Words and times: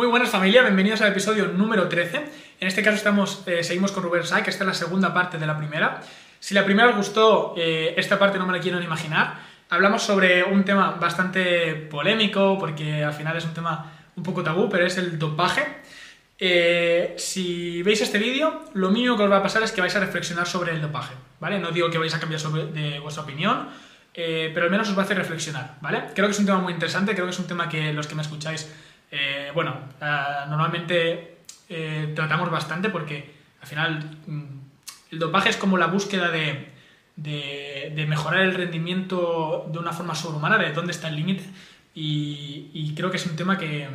Muy 0.00 0.06
buenas 0.06 0.30
familia, 0.30 0.62
bienvenidos 0.62 1.02
al 1.02 1.08
episodio 1.08 1.48
número 1.48 1.86
13. 1.86 2.24
En 2.58 2.66
este 2.66 2.82
caso 2.82 2.96
estamos, 2.96 3.42
eh, 3.44 3.62
seguimos 3.62 3.92
con 3.92 4.02
Rubén 4.02 4.24
Sai, 4.24 4.42
que 4.42 4.48
esta 4.48 4.64
es 4.64 4.68
la 4.68 4.72
segunda 4.72 5.12
parte 5.12 5.36
de 5.36 5.46
la 5.46 5.58
primera. 5.58 6.00
Si 6.38 6.54
la 6.54 6.64
primera 6.64 6.88
os 6.88 6.96
gustó, 6.96 7.52
eh, 7.58 7.92
esta 7.98 8.18
parte 8.18 8.38
no 8.38 8.46
me 8.46 8.54
la 8.54 8.60
quiero 8.60 8.78
ni 8.78 8.86
imaginar. 8.86 9.34
Hablamos 9.68 10.02
sobre 10.02 10.42
un 10.42 10.64
tema 10.64 10.92
bastante 10.92 11.74
polémico, 11.74 12.56
porque 12.58 13.04
al 13.04 13.12
final 13.12 13.36
es 13.36 13.44
un 13.44 13.52
tema 13.52 13.92
un 14.16 14.22
poco 14.22 14.42
tabú, 14.42 14.70
pero 14.70 14.86
es 14.86 14.96
el 14.96 15.18
dopaje. 15.18 15.66
Eh, 16.38 17.14
si 17.18 17.82
veis 17.82 18.00
este 18.00 18.16
vídeo, 18.16 18.70
lo 18.72 18.90
mínimo 18.90 19.18
que 19.18 19.24
os 19.24 19.30
va 19.30 19.36
a 19.36 19.42
pasar 19.42 19.62
es 19.64 19.70
que 19.70 19.82
vais 19.82 19.94
a 19.96 20.00
reflexionar 20.00 20.46
sobre 20.46 20.72
el 20.72 20.80
dopaje, 20.80 21.12
¿vale? 21.40 21.58
No 21.58 21.72
digo 21.72 21.90
que 21.90 21.98
vais 21.98 22.14
a 22.14 22.18
cambiar 22.18 22.40
sobre, 22.40 22.68
de 22.68 23.00
vuestra 23.00 23.24
opinión, 23.24 23.68
pero 24.14 24.64
al 24.64 24.70
menos 24.70 24.88
os 24.88 24.96
va 24.96 25.02
a 25.02 25.04
hacer 25.04 25.18
reflexionar, 25.18 25.76
¿vale? 25.82 26.04
Creo 26.14 26.26
que 26.26 26.32
es 26.32 26.38
un 26.38 26.46
tema 26.46 26.58
muy 26.58 26.72
interesante, 26.72 27.12
creo 27.12 27.26
que 27.26 27.32
es 27.32 27.38
un 27.38 27.46
tema 27.46 27.68
que 27.68 27.92
los 27.92 28.06
que 28.06 28.14
me 28.14 28.22
escucháis 28.22 28.66
eh, 29.10 29.50
bueno, 29.54 29.76
normalmente 30.48 31.38
eh, 31.68 32.12
tratamos 32.14 32.50
bastante 32.50 32.90
porque 32.90 33.32
al 33.60 33.68
final 33.68 34.18
mm, 34.26 34.44
el 35.12 35.18
dopaje 35.18 35.48
es 35.48 35.56
como 35.56 35.76
la 35.76 35.86
búsqueda 35.86 36.30
de, 36.30 36.68
mejorar 38.08 38.42
el 38.42 38.54
rendimiento 38.54 39.68
de 39.70 39.78
una 39.78 39.92
forma 39.92 40.14
sobrehumana, 40.14 40.58
de 40.58 40.72
dónde 40.72 40.92
está 40.92 41.08
el 41.08 41.16
límite. 41.16 41.44
Y, 41.94 42.92
creo 42.96 43.10
que 43.10 43.16
es 43.16 43.26
un 43.26 43.36
tema 43.36 43.58
que, 43.58 43.88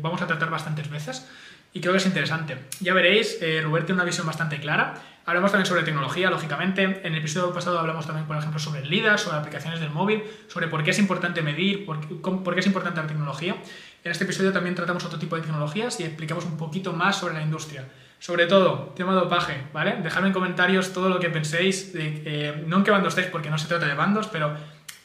vamos 0.00 0.22
a 0.22 0.26
tratar 0.26 0.50
bastantes 0.50 0.88
veces 0.88 1.28
y 1.72 1.80
creo 1.80 1.92
que 1.92 1.98
es 1.98 2.06
interesante. 2.06 2.56
Ya 2.80 2.94
veréis, 2.94 3.38
eh, 3.40 3.62
tiene 3.62 3.92
una 3.92 4.04
visión 4.04 4.26
bastante 4.26 4.58
clara. 4.60 4.94
Hablamos 5.26 5.50
también 5.50 5.66
sobre 5.66 5.82
tecnología, 5.82 6.30
lógicamente. 6.30 6.84
En 6.84 7.12
el 7.12 7.16
episodio 7.16 7.52
pasado 7.52 7.78
hablamos 7.78 8.06
también, 8.06 8.26
por 8.26 8.36
ejemplo, 8.38 8.58
sobre 8.58 8.80
el 8.80 8.88
LIDAR, 8.88 9.18
sobre 9.18 9.36
aplicaciones 9.36 9.78
del 9.78 9.90
móvil, 9.90 10.22
sobre 10.48 10.68
por 10.68 10.82
qué 10.82 10.90
es 10.92 10.98
importante 10.98 11.42
medir, 11.42 11.84
por 11.84 12.00
por 12.22 12.54
qué 12.54 12.60
es 12.60 12.66
importante 12.66 13.02
la 13.02 13.06
tecnología. 13.06 13.56
En 14.04 14.12
este 14.12 14.24
episodio 14.24 14.52
también 14.52 14.74
tratamos 14.74 15.04
otro 15.04 15.18
tipo 15.18 15.36
de 15.36 15.42
tecnologías 15.42 15.98
y 16.00 16.04
explicamos 16.04 16.44
un 16.44 16.56
poquito 16.56 16.92
más 16.92 17.16
sobre 17.16 17.34
la 17.34 17.42
industria. 17.42 17.88
Sobre 18.20 18.46
todo, 18.46 18.92
tema 18.96 19.14
dopaje, 19.14 19.62
¿vale? 19.72 19.98
Dejadme 20.02 20.28
en 20.28 20.34
comentarios 20.34 20.92
todo 20.92 21.08
lo 21.08 21.20
que 21.20 21.30
penséis, 21.30 21.92
de, 21.92 22.62
no 22.66 22.78
en 22.78 22.84
qué 22.84 22.90
bando 22.90 23.08
estáis, 23.08 23.28
porque 23.28 23.50
no 23.50 23.58
se 23.58 23.68
trata 23.68 23.86
de 23.86 23.94
bandos, 23.94 24.26
pero 24.28 24.56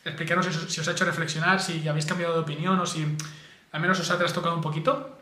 explicarnos 0.04 0.48
si, 0.48 0.80
os 0.80 0.88
ha 0.88 0.92
hecho 0.92 1.06
reflexionar, 1.06 1.62
si 1.62 1.88
habéis 1.88 2.06
cambiado 2.06 2.34
de 2.34 2.40
opinión 2.40 2.80
o 2.80 2.86
si 2.86 3.06
al 3.72 3.82
menos 3.82 4.00
os 4.00 4.10
ha 4.10 4.18
trastocado 4.18 4.56
un 4.56 4.62
poquito. 4.62 5.18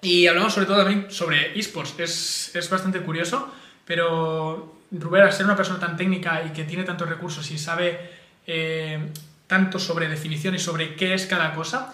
Y 0.00 0.26
hablamos 0.26 0.54
sobre 0.54 0.66
todo 0.66 0.78
también 0.78 1.06
sobre 1.10 1.58
esports. 1.58 1.94
Es, 1.98 2.54
es 2.54 2.70
bastante 2.70 3.00
curioso, 3.00 3.52
pero 3.84 4.78
Rubén, 4.90 5.22
al 5.22 5.32
ser 5.32 5.44
una 5.44 5.56
persona 5.56 5.78
tan 5.78 5.96
técnica 5.96 6.42
y 6.44 6.50
que 6.50 6.64
tiene 6.64 6.84
tantos 6.84 7.08
recursos 7.08 7.50
y 7.50 7.58
sabe 7.58 8.10
eh, 8.46 9.12
tanto 9.46 9.78
sobre 9.78 10.08
definición 10.08 10.54
y 10.54 10.58
sobre 10.58 10.94
qué 10.94 11.14
es 11.14 11.26
cada 11.26 11.54
cosa, 11.54 11.92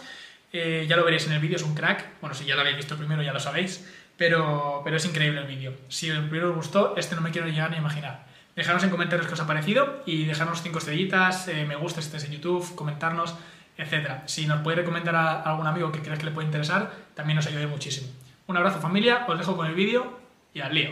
eh, 0.54 0.86
ya 0.88 0.96
lo 0.96 1.04
veréis 1.04 1.26
en 1.26 1.32
el 1.32 1.40
vídeo, 1.40 1.56
es 1.56 1.64
un 1.64 1.74
crack. 1.74 2.20
Bueno, 2.20 2.34
si 2.34 2.44
ya 2.44 2.54
lo 2.54 2.60
habéis 2.60 2.76
visto 2.76 2.96
primero 2.96 3.22
ya 3.22 3.32
lo 3.32 3.40
sabéis, 3.40 3.90
pero, 4.16 4.82
pero 4.84 4.96
es 4.96 5.04
increíble 5.04 5.40
el 5.40 5.48
vídeo. 5.48 5.74
Si 5.88 6.08
el 6.08 6.20
primero 6.28 6.50
os 6.50 6.56
gustó, 6.56 6.96
este 6.96 7.16
no 7.16 7.22
me 7.22 7.32
quiero 7.32 7.48
llegar 7.48 7.72
ni 7.72 7.76
imaginar. 7.76 8.24
Dejadnos 8.54 8.84
en 8.84 8.90
comentarios 8.90 9.26
qué 9.26 9.34
os 9.34 9.40
ha 9.40 9.48
parecido 9.48 10.04
y 10.06 10.26
dejadnos 10.26 10.62
5 10.62 10.78
estrellitas, 10.78 11.48
eh, 11.48 11.64
me 11.66 11.74
gusta 11.74 12.00
si 12.00 12.06
estáis 12.06 12.24
en 12.24 12.32
YouTube, 12.34 12.72
comentarnos, 12.76 13.34
etc. 13.76 14.20
Si 14.26 14.46
nos 14.46 14.60
podéis 14.60 14.82
recomendar 14.82 15.16
a 15.16 15.42
algún 15.42 15.66
amigo 15.66 15.90
que 15.90 15.98
creáis 15.98 16.20
que 16.20 16.26
le 16.26 16.30
puede 16.30 16.46
interesar, 16.46 16.92
también 17.14 17.34
nos 17.34 17.48
ayude 17.48 17.66
muchísimo. 17.66 18.06
Un 18.46 18.56
abrazo 18.56 18.78
familia, 18.78 19.24
os 19.26 19.36
dejo 19.36 19.56
con 19.56 19.66
el 19.66 19.74
vídeo 19.74 20.20
y 20.52 20.60
al 20.60 20.72
lío. 20.72 20.90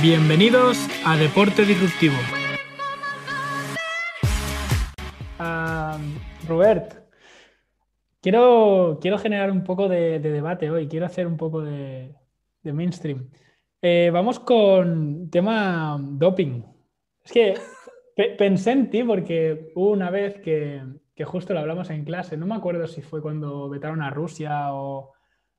Bienvenidos 0.00 0.78
a 1.04 1.16
Deporte 1.16 1.64
Disruptivo. 1.64 2.14
Robert, 6.46 7.06
quiero, 8.20 8.98
quiero 9.00 9.18
generar 9.18 9.50
un 9.50 9.62
poco 9.64 9.88
de, 9.88 10.18
debate 10.18 10.70
hoy, 10.70 10.88
quiero 10.88 11.06
hacer 11.06 11.26
un 11.26 11.36
poco 11.36 11.62
de, 11.62 12.14
mainstream. 12.64 13.30
Eh, 13.80 14.10
vamos 14.12 14.40
con 14.40 15.30
tema 15.30 15.96
doping. 16.00 16.62
Es 17.22 17.32
que 17.32 17.54
pensé 18.36 18.72
en 18.72 18.90
ti 18.90 19.04
porque 19.04 19.72
hubo 19.76 19.90
una 19.90 20.10
vez 20.10 20.40
que, 20.40 20.82
justo 21.24 21.54
lo 21.54 21.60
hablamos 21.60 21.90
en 21.90 22.04
clase, 22.04 22.36
no 22.36 22.46
me 22.46 22.56
acuerdo 22.56 22.86
si 22.86 23.02
fue 23.02 23.22
cuando 23.22 23.68
vetaron 23.68 24.02
a 24.02 24.10
Rusia 24.10 24.72
o... 24.72 25.12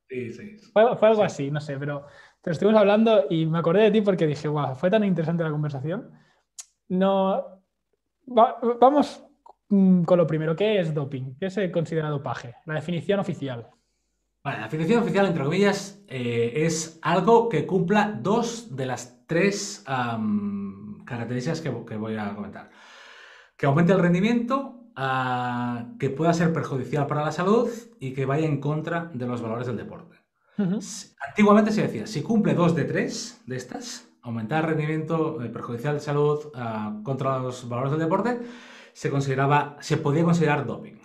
Sí, 0.09 0.31
sí. 0.31 0.57
Fue, 0.71 0.83
algo 0.83 1.23
así, 1.23 1.51
no 1.51 1.59
sé, 1.59 1.77
pero, 1.77 2.05
pero 2.41 2.53
estuvimos 2.53 2.79
hablando 2.79 3.25
y 3.29 3.45
me 3.45 3.59
acordé 3.59 3.83
de 3.83 3.91
ti 3.91 4.01
porque 4.01 4.25
dije, 4.25 4.47
wow, 4.47 4.75
fue 4.75 4.89
tan 4.89 5.03
interesante 5.03 5.43
la 5.43 5.51
conversación. 5.51 6.11
No, 6.89 7.61
vamos 8.25 9.26
con 9.69 10.17
lo 10.17 10.27
primero, 10.27 10.55
¿qué 10.55 10.79
es 10.79 10.93
doping? 10.93 11.35
¿Qué 11.39 11.49
se 11.49 11.71
considera 11.71 12.09
dopaje? 12.09 12.55
La 12.65 12.75
definición 12.75 13.19
oficial. 13.19 13.67
la 14.43 14.63
definición 14.63 15.01
oficial, 15.03 15.25
entre 15.25 15.43
comillas, 15.43 16.01
eh, 16.07 16.53
es 16.55 16.99
algo 17.01 17.49
que 17.49 17.65
cumpla 17.65 18.17
dos 18.21 18.75
de 18.75 18.85
las 18.85 19.25
tres 19.27 19.83
características 19.85 21.61
que, 21.61 21.69
voy 21.69 22.15
a 22.15 22.33
comentar. 22.33 22.69
Que 23.57 23.65
aumente 23.65 23.91
el 23.91 23.99
rendimiento, 23.99 24.85
ah, 24.95 25.87
que 25.99 26.09
pueda 26.09 26.33
ser 26.33 26.53
perjudicial 26.53 27.07
para 27.07 27.25
la 27.25 27.31
salud 27.31 27.69
y 27.99 28.13
que 28.13 28.25
vaya 28.25 28.45
en 28.45 28.61
contra 28.61 29.11
de 29.13 29.27
los 29.27 29.41
valores 29.41 29.67
del 29.67 29.77
deporte. 29.77 30.15
Antiguamente 30.57 31.71
se 31.71 31.83
decía, 31.83 32.07
si 32.07 32.23
cumple 32.23 32.55
dos 32.55 32.73
de 32.73 32.85
tres 32.85 33.41
de 33.45 33.57
estas, 33.57 34.09
aumentar 34.23 34.63
el 34.63 34.71
rendimiento, 34.71 35.41
eh, 35.43 35.49
perjudicial 35.49 35.95
de 35.95 35.99
salud 35.99 36.51
ah, 36.55 36.99
contra 37.03 37.37
los 37.39 37.67
valores 37.69 37.91
del 37.91 37.99
deporte, 37.99 38.39
se 38.97 39.11
consideraba, 39.11 39.77
se 39.79 39.97
podía 39.97 40.23
considerar 40.23 40.65
doping. 40.65 40.95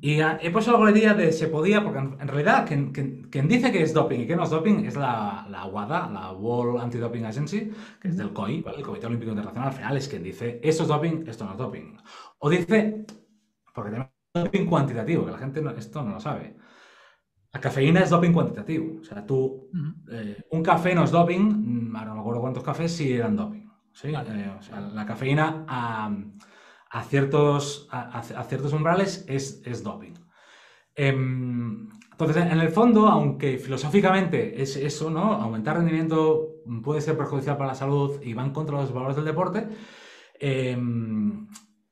Y 0.00 0.20
he 0.20 0.50
puesto 0.50 0.72
la 0.72 0.78
boletilla 0.78 1.14
de 1.14 1.30
se 1.30 1.46
podía, 1.46 1.84
porque 1.84 2.00
en, 2.00 2.26
realidad 2.26 2.66
quien, 2.66 3.46
dice 3.46 3.70
que 3.70 3.82
es 3.82 3.94
doping 3.94 4.20
y 4.20 4.26
que 4.26 4.34
no 4.34 4.42
es 4.42 4.50
doping 4.50 4.84
es 4.86 4.96
la, 4.96 5.46
la 5.48 5.66
WADA, 5.66 6.10
la 6.10 6.32
World 6.32 6.80
Anti-Doping 6.80 7.24
Agency, 7.24 7.70
que 8.00 8.08
es 8.08 8.16
del 8.16 8.32
COI, 8.32 8.64
el 8.76 8.82
Comité 8.82 9.06
Olímpico 9.06 9.30
Internacional, 9.30 9.68
al 9.68 9.74
final 9.74 9.96
es 9.96 10.08
quien 10.08 10.24
dice 10.24 10.58
esto 10.64 10.82
es 10.82 10.88
doping, 10.88 11.28
esto 11.28 11.44
no 11.44 11.52
es 11.52 11.58
doping. 11.58 11.96
O 12.38 12.50
dice, 12.50 13.06
porque 13.72 13.90
tenemos 13.90 14.10
doping 14.34 14.66
cuantitativo, 14.66 15.26
que 15.26 15.30
la 15.30 15.38
gente 15.38 15.62
esto 15.76 16.02
no 16.02 16.14
lo 16.14 16.20
sabe. 16.20 16.56
La 17.52 17.60
cafeína 17.60 18.00
es 18.00 18.10
doping 18.10 18.32
cuantitativo. 18.32 19.00
O 19.00 19.04
sea, 19.04 19.24
tú, 19.24 19.70
eh, 20.10 20.42
un 20.50 20.62
café 20.62 20.92
no 20.92 21.04
es 21.04 21.12
doping, 21.12 21.92
ahora 21.94 22.08
no 22.08 22.14
me 22.16 22.20
acuerdo 22.20 22.40
cuántos 22.40 22.64
cafés 22.64 22.90
sí 22.90 23.12
eran 23.12 23.36
doping. 23.36 23.70
¿sí? 23.92 24.08
Eh, 24.08 24.54
o 24.58 24.62
sea, 24.62 24.80
la 24.80 25.06
cafeína 25.06 25.64
a 26.96 27.02
ciertos, 27.02 27.86
a, 27.90 28.22
ciertos 28.44 28.72
umbrales 28.72 29.26
es, 29.28 29.60
es 29.66 29.84
doping. 29.84 30.14
Em, 30.94 31.90
entonces, 32.10 32.36
en 32.38 32.58
el 32.58 32.70
fondo, 32.70 33.06
aunque 33.06 33.58
filosóficamente 33.58 34.62
es 34.62 34.76
eso, 34.76 35.10
¿no? 35.10 35.34
Aumentar 35.34 35.76
rendimiento 35.76 36.54
puede 36.82 37.02
ser 37.02 37.18
perjudicial 37.18 37.58
para 37.58 37.68
la 37.68 37.74
salud 37.74 38.18
y 38.22 38.32
va 38.32 38.46
en 38.46 38.52
contra 38.52 38.78
de 38.78 38.84
los 38.84 38.94
valores 38.94 39.14
del 39.14 39.26
deporte. 39.26 39.68
Em, 40.40 41.46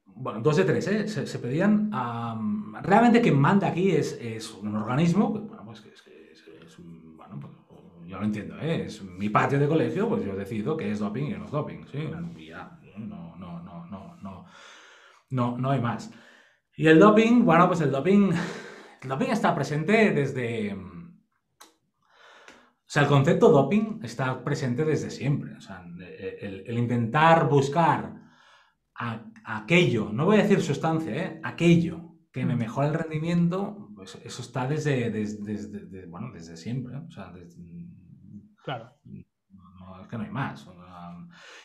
bueno, 0.07 0.41
dos 0.41 0.57
de 0.57 0.65
tres, 0.65 0.89
¿eh? 0.89 1.07
se, 1.27 1.39
pedían. 1.39 1.91
realmente 2.83 3.21
quien 3.21 3.39
manda 3.39 3.69
aquí 3.69 3.91
es, 3.91 4.19
es 4.19 4.55
un 4.55 4.75
organismo, 4.75 5.29
bueno, 5.33 5.65
pues 5.67 5.83
que 5.83 5.91
es, 5.91 6.03
es, 6.65 6.79
un, 6.79 7.15
bueno, 7.19 7.41
pues, 7.41 7.53
yo 8.07 8.19
lo 8.19 8.25
entiendo, 8.25 8.59
¿eh? 8.59 8.87
es 8.87 9.03
mi 9.03 9.29
patio 9.29 9.59
de 9.59 9.69
colegio, 9.69 10.09
pues 10.09 10.25
yo 10.25 10.35
decido 10.35 10.79
que 10.79 10.91
es 10.91 10.99
doping 10.99 11.25
y 11.25 11.33
no 11.33 11.45
es 11.45 11.51
doping, 11.51 11.85
¿sí? 11.93 12.09
Y 12.39 12.47
ya, 12.47 12.81
no, 12.97 13.37
no, 13.37 13.63
no 13.63 13.64
no, 15.35 15.59
no 15.59 15.71
hay 15.71 15.81
más. 15.81 16.11
Y 16.77 16.87
el 16.87 16.99
doping, 16.99 17.45
bueno, 17.45 17.69
pues 17.69 17.81
el 17.81 17.91
doping, 17.91 18.31
el 19.03 19.09
doping 19.09 19.29
está 19.29 19.55
presente 19.55 20.13
desde... 20.13 20.75
O 20.75 22.91
sea, 22.95 23.03
el 23.03 23.09
concepto 23.09 23.51
doping 23.51 24.01
está 24.03 24.45
presente 24.45 24.85
desde 24.85 25.11
siempre. 25.11 25.57
O 25.57 25.61
sea, 25.61 25.85
el, 26.41 26.79
intentar 26.79 27.49
buscar 27.49 28.15
aquello, 29.45 30.11
no 30.13 30.27
voy 30.27 30.39
a 30.39 30.43
decir 30.43 30.63
sustancia, 30.63 31.17
¿eh? 31.17 31.41
aquello 31.43 32.15
que 32.33 32.47
me 32.47 32.55
mejora 32.55 32.87
el 32.87 32.95
rendimiento, 32.95 33.91
pues 33.97 34.15
eso 34.25 34.43
está 34.43 34.69
desde, 34.69 35.11
desde, 35.11 36.07
bueno, 36.07 36.31
desde 36.33 36.57
siempre. 36.57 36.97
O 36.97 37.11
sea, 37.11 37.33
claro. 38.63 38.93
No, 39.05 40.03
es 40.03 40.09
que 40.09 40.17
no 40.17 40.23
hay 40.23 40.31
más. 40.31 40.69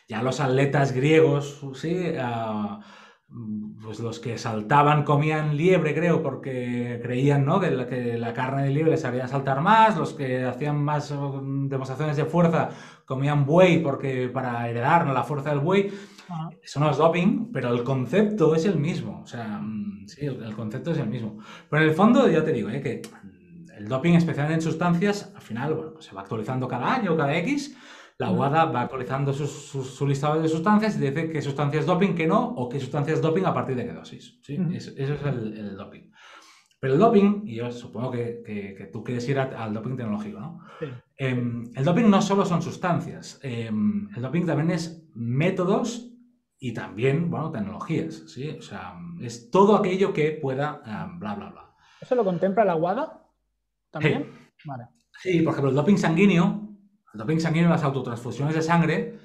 Ya 0.08 0.22
los 0.22 0.40
atletas 0.40 0.92
griegos, 0.92 1.64
sí, 1.74 2.12
ah, 2.18 2.80
pues 3.82 4.00
los 4.00 4.18
que 4.18 4.36
saltaban 4.38 5.04
comían 5.04 5.56
liebre, 5.56 5.94
creo, 5.94 6.22
porque 6.22 6.98
creían 7.02 7.44
¿no? 7.44 7.60
que, 7.60 7.70
la, 7.70 7.86
que 7.86 8.18
la 8.18 8.32
carne 8.32 8.64
de 8.64 8.70
liebre 8.70 8.96
sabía 8.96 9.28
saltar 9.28 9.60
más, 9.60 9.96
los 9.96 10.14
que 10.14 10.44
hacían 10.44 10.82
más 10.82 11.12
mm, 11.12 11.68
demostraciones 11.68 12.16
de 12.16 12.24
fuerza 12.24 12.70
comían 13.04 13.46
buey 13.46 13.82
porque 13.82 14.28
para 14.28 14.68
heredar 14.68 15.06
la 15.06 15.24
fuerza 15.24 15.50
del 15.50 15.60
buey. 15.60 15.92
Eso 16.62 16.78
no 16.78 16.90
es 16.90 16.96
doping, 16.96 17.50
pero 17.52 17.72
el 17.72 17.82
concepto 17.82 18.54
es 18.54 18.64
el 18.64 18.78
mismo. 18.78 19.20
O 19.22 19.26
sea, 19.26 19.58
mm, 19.60 20.06
sí, 20.06 20.26
el, 20.26 20.54
concepto 20.54 20.92
es 20.92 20.98
el 20.98 21.08
mismo. 21.08 21.38
Pero 21.68 21.82
en 21.82 21.88
el 21.88 21.94
fondo, 21.94 22.28
ya 22.28 22.44
te 22.44 22.52
digo, 22.52 22.68
¿eh? 22.68 22.80
que 22.80 23.02
el 23.76 23.88
doping, 23.88 24.14
especialmente 24.14 24.62
en 24.62 24.62
sustancias, 24.62 25.32
al 25.34 25.42
final, 25.42 25.74
bueno, 25.74 25.92
pues 25.94 26.04
se 26.04 26.14
va 26.14 26.20
actualizando 26.20 26.68
cada 26.68 26.94
año, 26.94 27.16
cada 27.16 27.36
X, 27.38 27.76
la 28.20 28.30
UADA 28.30 28.66
va 28.66 28.82
actualizando 28.82 29.32
su 29.32 30.06
listado 30.06 30.42
de 30.42 30.46
sustancias 30.46 30.94
y 30.94 31.00
dice 31.00 31.30
qué 31.30 31.40
sustancias 31.40 31.86
doping, 31.86 32.14
qué 32.14 32.26
no, 32.26 32.50
o 32.50 32.68
qué 32.68 32.78
sustancias 32.78 33.22
doping 33.22 33.44
a 33.44 33.54
partir 33.54 33.76
de 33.76 33.86
qué 33.86 33.94
dosis. 33.94 34.38
¿sí? 34.42 34.58
eso, 34.74 34.92
es 34.94 35.22
el, 35.24 35.74
doping. 35.74 36.12
Pero 36.78 36.92
el 36.92 36.98
doping, 36.98 37.44
y 37.46 37.54
yo 37.54 37.72
supongo 37.72 38.10
que, 38.10 38.90
tú 38.92 39.02
quieres 39.02 39.26
ir 39.26 39.38
al 39.38 39.72
doping 39.72 39.96
tecnológico, 39.96 40.38
¿no? 40.38 40.60
Em, 41.16 41.64
el 41.74 41.82
doping 41.82 42.10
no 42.10 42.20
solo 42.20 42.44
son 42.44 42.60
sustancias, 42.60 43.40
em, 43.42 44.10
el 44.14 44.20
doping 44.20 44.44
también 44.44 44.70
es 44.70 45.02
métodos 45.14 46.12
y 46.58 46.74
también, 46.74 47.30
bueno, 47.30 47.50
tecnologías, 47.50 48.24
¿sí? 48.26 48.50
O 48.50 48.60
sea, 48.60 48.98
es 49.22 49.50
todo 49.50 49.76
aquello 49.76 50.12
que 50.12 50.32
pueda, 50.32 50.82
em, 50.84 51.18
bla, 51.18 51.36
bla, 51.36 51.50
bla. 51.50 51.74
¿Eso 51.98 52.14
lo 52.14 52.24
contempla 52.24 52.66
la 52.66 52.76
WADA 52.76 53.26
también? 53.90 54.30
Vale. 54.66 54.88
Sí, 55.22 55.40
por 55.40 55.52
ejemplo, 55.54 55.70
el 55.70 55.76
doping 55.76 55.96
sanguíneo 55.96 56.69
el 57.12 57.18
doping 57.18 57.38
sanguíneo, 57.38 57.70
las 57.70 57.82
autotransfusiones 57.82 58.54
de 58.54 58.62
sangre, 58.62 59.18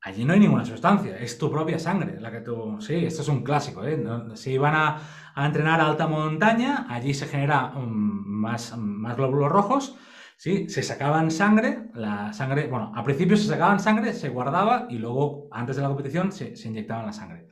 allí 0.00 0.24
no 0.24 0.32
hay 0.32 0.40
ninguna 0.40 0.64
sustancia, 0.64 1.16
es 1.16 1.38
tu 1.38 1.50
propia 1.50 1.78
sangre 1.78 2.20
la 2.20 2.30
que 2.30 2.40
tú... 2.40 2.80
Sí, 2.80 3.04
esto 3.04 3.22
es 3.22 3.28
un 3.28 3.44
clásico, 3.44 3.84
¿eh? 3.84 4.02
Si 4.34 4.58
van 4.58 4.74
a, 4.74 5.46
entrenar 5.46 5.80
a 5.80 5.86
alta 5.86 6.06
montaña, 6.06 6.86
allí 6.88 7.14
se 7.14 7.26
genera 7.26 7.72
um, 7.76 7.86
más, 7.86 8.76
más 8.76 9.16
glóbulos 9.16 9.50
rojos, 9.50 9.96
¿sí? 10.36 10.68
Se 10.68 10.82
sacaban 10.82 11.30
sangre, 11.30 11.90
la 11.94 12.32
sangre, 12.32 12.66
bueno, 12.66 12.92
al 12.94 13.04
principio 13.04 13.36
se 13.36 13.46
sacaban 13.46 13.78
sangre, 13.80 14.12
se 14.12 14.28
guardaba 14.28 14.86
y 14.90 14.98
luego, 14.98 15.48
antes 15.52 15.76
de 15.76 15.82
la 15.82 15.88
competición, 15.88 16.32
se, 16.32 16.56
se 16.56 16.68
inyectaban 16.68 17.06
la 17.06 17.12
sangre. 17.12 17.48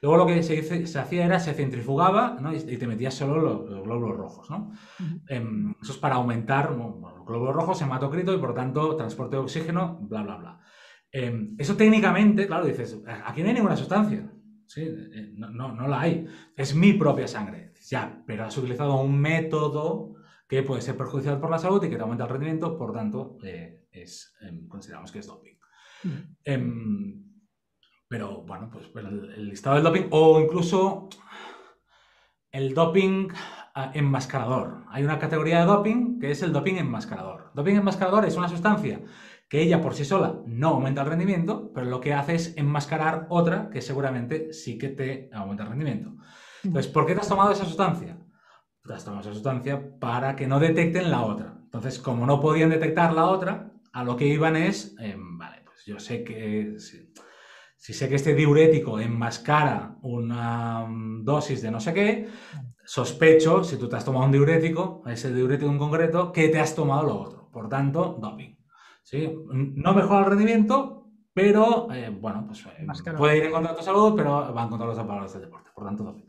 Luego 0.00 0.16
lo 0.16 0.26
que 0.26 0.42
se, 0.42 0.86
se 0.86 0.98
hacía 0.98 1.24
era, 1.24 1.40
se 1.40 1.54
centrifugaba 1.54 2.36
¿no? 2.40 2.54
y, 2.54 2.60
te 2.60 2.86
metías 2.86 3.14
solo 3.14 3.40
los, 3.40 3.84
glóbulos 3.84 4.16
rojos. 4.16 4.50
¿no? 4.50 4.72
Em, 5.28 5.74
eso 5.82 5.92
es 5.92 5.98
para 5.98 6.16
aumentar 6.16 6.70
los 6.70 7.26
glóbulos 7.26 7.54
rojos, 7.54 7.82
hematocrito 7.82 8.34
y 8.34 8.38
por 8.38 8.54
tanto 8.54 8.96
transporte 8.96 9.36
de 9.36 9.42
oxígeno, 9.42 9.98
bla, 10.02 10.22
bla, 10.22 10.36
bla. 10.36 10.60
Em, 11.10 11.54
eso 11.58 11.76
técnicamente, 11.76 12.46
claro, 12.46 12.66
dices, 12.66 12.98
aquí 13.24 13.42
no 13.42 13.48
hay 13.48 13.54
ninguna 13.54 13.76
sustancia. 13.76 14.30
¿sí? 14.66 14.82
Eh, 14.82 15.32
no, 15.34 15.50
no, 15.50 15.72
no, 15.72 15.88
la 15.88 16.00
hay. 16.00 16.26
Es 16.56 16.74
mi 16.74 16.92
propia 16.92 17.26
sangre. 17.26 17.72
Ya, 17.88 18.22
pero 18.26 18.44
has 18.44 18.56
utilizado 18.56 19.00
un 19.00 19.18
método 19.18 20.14
que 20.46 20.62
puede 20.62 20.82
ser 20.82 20.96
perjudicial 20.96 21.40
por 21.40 21.50
la 21.50 21.58
salud 21.58 21.82
y 21.84 21.90
que 21.90 21.96
te 21.96 22.02
aumenta 22.02 22.24
el 22.24 22.30
rendimiento, 22.30 22.76
por 22.78 22.92
tanto, 22.92 23.38
eh, 23.42 23.86
es, 23.90 24.34
em, 24.40 24.66
consideramos 24.68 25.12
que 25.12 25.18
es 25.18 25.26
doping. 25.26 25.56
Pero 28.08 28.42
bueno, 28.42 28.70
pues 28.72 28.90
el, 28.94 29.48
listado 29.48 29.76
del 29.76 29.84
doping 29.84 30.08
o 30.10 30.40
incluso 30.40 31.08
el 32.50 32.74
doping 32.74 33.28
ah, 33.74 33.90
enmascarador. 33.94 34.84
Hay 34.88 35.04
una 35.04 35.18
categoría 35.18 35.60
de 35.60 35.66
doping 35.66 36.18
que 36.18 36.30
es 36.30 36.42
el 36.42 36.52
doping 36.52 36.76
enmascarador. 36.76 37.50
Doping 37.54 37.76
enmascarador 37.76 38.24
es 38.24 38.36
una 38.36 38.48
sustancia 38.48 39.02
que 39.48 39.62
ella 39.62 39.80
por 39.80 39.94
sí 39.94 40.04
sola 40.04 40.40
no 40.46 40.68
aumenta 40.68 41.02
el 41.02 41.08
rendimiento, 41.08 41.70
pero 41.74 41.86
lo 41.86 42.00
que 42.00 42.14
hace 42.14 42.34
es 42.34 42.56
enmascarar 42.56 43.26
otra 43.30 43.70
que 43.70 43.80
seguramente 43.80 44.52
sí 44.52 44.78
que 44.78 44.88
te 44.88 45.30
aumenta 45.32 45.64
el 45.64 45.70
rendimiento. 45.70 46.16
Entonces, 46.64 46.90
¿por 46.90 47.06
qué 47.06 47.14
te 47.14 47.20
has 47.20 47.28
tomado 47.28 47.52
esa 47.52 47.64
sustancia? 47.64 48.18
Te 48.84 48.92
has 48.92 49.04
tomado 49.04 49.22
esa 49.22 49.32
sustancia 49.32 49.98
para 49.98 50.36
que 50.36 50.46
no 50.46 50.60
detecten 50.60 51.10
la 51.10 51.22
otra. 51.22 51.58
Entonces, 51.62 51.98
como 51.98 52.26
no 52.26 52.40
podían 52.40 52.70
detectar 52.70 53.12
la 53.12 53.26
otra, 53.26 53.72
a 53.92 54.04
lo 54.04 54.16
que 54.16 54.26
iban 54.26 54.56
es, 54.56 54.94
em, 54.98 55.38
vale, 55.38 55.62
pues 55.64 55.84
yo 55.86 55.98
sé 55.98 56.24
que 56.24 56.76
si 57.78 57.94
sé 57.94 58.08
que 58.08 58.16
este 58.16 58.34
diurético 58.34 58.98
enmascara 58.98 59.96
una 60.02 60.84
mm, 60.84 61.24
dosis 61.24 61.62
de 61.62 61.70
no 61.70 61.78
sé 61.78 61.94
qué, 61.94 62.28
sospecho, 62.84 63.62
si 63.62 63.78
tú 63.78 63.88
te 63.88 63.96
has 63.96 64.04
tomado 64.04 64.26
un 64.26 64.32
diurético, 64.32 65.02
ese 65.06 65.32
diurético 65.32 65.70
en 65.70 65.78
concreto, 65.78 66.32
que 66.32 66.48
te 66.48 66.58
has 66.58 66.74
tomado 66.74 67.04
lo 67.04 67.20
otro. 67.20 67.50
Por 67.52 67.68
tanto, 67.68 68.18
doping. 68.20 68.56
¿Sí? 69.02 69.32
No 69.52 69.94
mejora 69.94 70.20
el 70.20 70.26
rendimiento, 70.26 71.06
pero, 71.32 71.90
eh, 71.92 72.10
bueno, 72.10 72.44
pues 72.46 72.66
eh, 72.66 72.86
puede 73.16 73.38
ir 73.38 73.44
en 73.44 73.52
contra 73.52 73.72
de 73.72 73.78
tu 73.78 73.84
salud, 73.84 74.14
pero 74.16 74.52
va 74.52 74.64
en 74.64 74.68
contra 74.68 74.88
de 74.88 74.96
los 74.96 75.06
valores 75.06 75.32
del 75.32 75.42
deporte. 75.42 75.70
Por 75.72 75.84
tanto, 75.84 76.02
doping. 76.02 76.26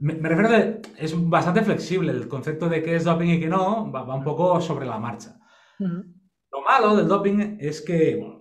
Me, 0.00 0.14
refiero 0.14 0.48
a 0.48 0.80
que 0.80 0.80
es 0.96 1.28
bastante 1.28 1.62
flexible 1.62 2.10
el 2.10 2.26
concepto 2.26 2.70
de 2.70 2.82
qué 2.82 2.96
es 2.96 3.04
doping 3.04 3.28
y 3.28 3.38
qué 3.38 3.48
no, 3.48 3.92
va, 3.92 4.14
un 4.14 4.24
poco 4.24 4.58
sobre 4.62 4.86
la 4.86 4.98
marcha. 4.98 5.38
Lo 5.78 6.62
malo 6.66 6.96
del 6.96 7.06
doping 7.06 7.58
es 7.60 7.82
que, 7.82 8.16
bueno, 8.16 8.40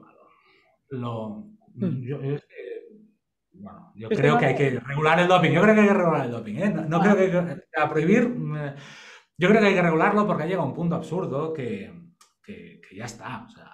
lo, 0.89 1.48
Hmm. 1.79 2.01
Yo, 2.01 2.19
bueno, 3.53 3.91
yo 3.95 4.09
creo 4.09 4.37
que 4.37 4.45
hay 4.45 4.55
que 4.55 4.79
regular 4.79 5.19
el 5.19 5.27
doping. 5.27 5.51
Yo 5.51 5.61
creo 5.61 5.75
que 5.75 5.81
hay 5.81 5.87
que 5.87 5.93
regular 5.93 6.25
el 6.25 6.31
doping. 6.31 6.55
¿eh? 6.55 6.73
No, 6.87 7.01
creo 7.01 7.15
que 7.15 7.29
que 7.29 7.81
a 7.81 7.89
prohibir. 7.89 8.33
Yo 9.37 9.47
creo 9.47 9.61
que 9.61 9.67
hay 9.67 9.73
que 9.73 9.81
regularlo 9.81 10.27
porque 10.27 10.43
ha 10.43 10.45
llegado 10.45 10.63
a 10.63 10.69
un 10.69 10.75
punto 10.75 10.95
absurdo 10.95 11.53
que, 11.53 11.93
que, 12.43 12.81
ya 12.95 13.05
está. 13.05 13.45
O 13.45 13.49
sea, 13.49 13.71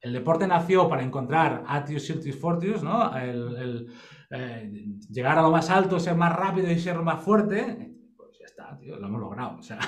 el 0.00 0.12
deporte 0.12 0.46
nació 0.46 0.88
para 0.88 1.02
encontrar 1.02 1.64
Atius, 1.66 2.06
Sirtius, 2.06 2.36
Fortius, 2.36 2.82
¿no? 2.82 3.16
El, 3.16 3.56
el 3.56 3.92
eh, 4.30 4.70
llegar 5.10 5.38
a 5.38 5.42
lo 5.42 5.50
más 5.50 5.70
alto, 5.70 6.00
ser 6.00 6.16
más 6.16 6.34
rápido 6.34 6.70
y 6.70 6.78
ser 6.78 6.98
más 7.02 7.22
fuerte. 7.22 7.94
Pues 8.16 8.38
ya 8.38 8.46
está, 8.46 8.76
tío, 8.78 8.96
lo 8.96 9.06
hemos 9.06 9.20
logrado. 9.20 9.58
O 9.58 9.62
sea, 9.62 9.78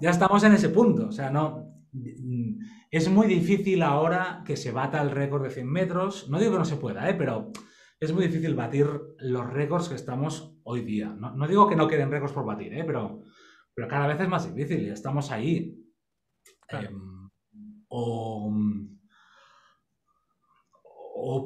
ya 0.00 0.10
estamos 0.10 0.42
en 0.44 0.52
ese 0.52 0.70
punto. 0.70 1.08
O 1.08 1.12
sea, 1.12 1.30
no 1.30 1.75
es 2.90 3.08
muy 3.08 3.26
difícil 3.26 3.82
ahora 3.82 4.42
que 4.44 4.56
se 4.56 4.72
bata 4.72 5.02
el 5.02 5.10
récord 5.10 5.42
de 5.42 5.50
100 5.50 5.66
metros. 5.70 6.28
No 6.28 6.38
digo 6.38 6.52
que 6.52 6.58
no 6.58 6.64
se 6.64 6.76
pueda, 6.76 7.08
¿eh? 7.08 7.14
pero 7.14 7.52
es 8.00 8.12
muy 8.12 8.26
difícil 8.26 8.54
batir 8.54 8.86
los 9.18 9.46
récords 9.52 9.88
que 9.88 9.94
estamos 9.94 10.56
hoy 10.64 10.82
día. 10.82 11.08
No, 11.08 11.46
digo 11.46 11.68
que 11.68 11.76
no 11.76 11.88
queden 11.88 12.10
récords 12.10 12.32
por 12.32 12.44
batir, 12.44 12.74
¿eh? 12.74 12.84
pero, 12.84 13.22
pero 13.74 13.88
cada 13.88 14.06
vez 14.06 14.20
es 14.20 14.28
más 14.28 14.54
difícil 14.54 14.82
y 14.82 14.90
estamos 14.90 15.30
ahí. 15.30 15.74
Em, 16.68 17.30
o, 17.88 18.52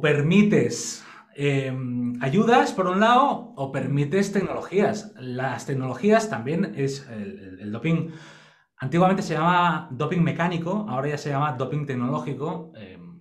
permites 0.00 1.04
em, 1.36 2.20
ayudas 2.22 2.72
por 2.72 2.86
un 2.86 3.00
lado 3.00 3.52
o 3.56 3.70
permites 3.70 4.32
tecnologías. 4.32 5.12
Las 5.16 5.66
tecnologías 5.66 6.30
también 6.30 6.72
es 6.76 7.06
el 7.08 7.70
doping 7.70 8.10
Antiguamente 8.82 9.22
se 9.22 9.34
llamaba 9.34 9.88
doping 9.90 10.22
mecánico, 10.22 10.86
ahora 10.88 11.08
ya 11.08 11.18
se 11.18 11.28
llama 11.28 11.52
doping 11.52 11.84
tecnológico. 11.84 12.72
Em, 12.74 13.20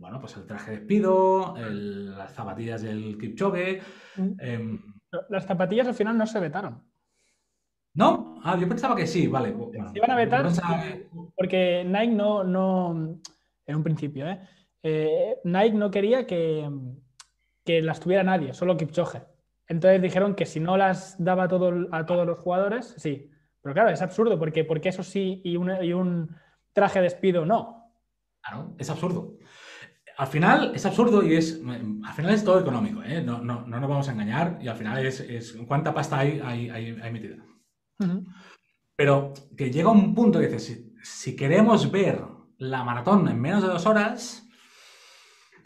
bueno, 0.00 0.20
pues 0.20 0.36
el 0.36 0.46
traje 0.46 0.72
de 0.72 0.76
despido, 0.78 1.54
las 1.56 2.34
zapatillas 2.34 2.82
del 2.82 3.16
Kipchoge. 3.16 3.80
Mm. 4.16 4.32
Em, 4.40 4.82
las 5.28 5.46
zapatillas 5.46 5.86
al 5.86 5.94
final 5.94 6.18
no 6.18 6.26
se 6.26 6.40
vetaron. 6.40 6.82
¿No? 7.94 8.40
Ah, 8.42 8.56
yo 8.58 8.68
pensaba 8.68 8.96
que 8.96 9.06
sí, 9.06 9.28
vale. 9.28 9.54
se 9.92 9.98
iban 9.98 10.10
a 10.10 10.16
vetar 10.16 10.48
porque 11.36 11.84
Nike 11.84 12.14
no, 12.14 12.42
no, 12.42 13.20
en 13.66 13.76
un 13.76 13.82
principio, 13.84 14.28
¿eh? 14.28 14.40
¿eh? 14.82 15.38
Nike 15.44 15.76
no 15.76 15.90
quería 15.90 16.26
que, 16.26 16.68
que 17.64 17.80
las 17.80 18.00
tuviera 18.00 18.24
nadie, 18.24 18.54
solo 18.54 18.76
Kipchoge. 18.76 19.22
Entonces 19.68 20.02
dijeron 20.02 20.34
que 20.34 20.46
si 20.46 20.58
no 20.58 20.76
las 20.76 21.22
daba 21.22 21.46
todo, 21.46 21.86
a 21.92 22.06
todos 22.06 22.26
los 22.26 22.40
jugadores, 22.40 22.94
sí. 22.98 23.29
Pero 23.62 23.74
claro, 23.74 23.90
es 23.90 24.02
absurdo, 24.02 24.38
porque, 24.38 24.64
porque 24.64 24.88
eso 24.88 25.02
sí 25.02 25.40
y, 25.44 25.56
un 25.56 26.36
traje 26.72 26.98
de 27.00 27.04
despido 27.04 27.44
no. 27.44 27.92
Claro, 28.42 28.74
es 28.78 28.88
absurdo. 28.88 29.36
Al 30.16 30.26
final 30.26 30.72
es 30.74 30.84
absurdo 30.86 31.22
y 31.22 31.34
es. 31.34 31.60
Al 32.04 32.14
final 32.14 32.34
es 32.34 32.44
todo 32.44 32.60
económico, 32.60 33.02
¿eh? 33.02 33.22
no, 33.22 33.40
no, 33.40 33.66
no, 33.66 33.80
nos 33.80 33.88
vamos 33.88 34.08
a 34.08 34.12
engañar 34.12 34.58
y 34.60 34.68
al 34.68 34.76
final 34.76 35.04
es, 35.04 35.20
es 35.20 35.56
cuánta 35.66 35.94
pasta 35.94 36.18
hay, 36.18 36.40
hay, 36.42 36.68
hay, 36.70 37.12
metida. 37.12 37.36
Pero 38.96 39.32
que 39.56 39.70
llega 39.70 39.90
un 39.90 40.14
punto 40.14 40.38
que 40.38 40.48
dices, 40.48 40.64
si, 40.64 40.94
si 41.02 41.36
queremos 41.36 41.90
ver 41.90 42.22
la 42.58 42.84
maratón 42.84 43.28
en 43.28 43.40
menos 43.40 43.62
de 43.62 43.68
dos 43.68 43.86
horas. 43.86 44.46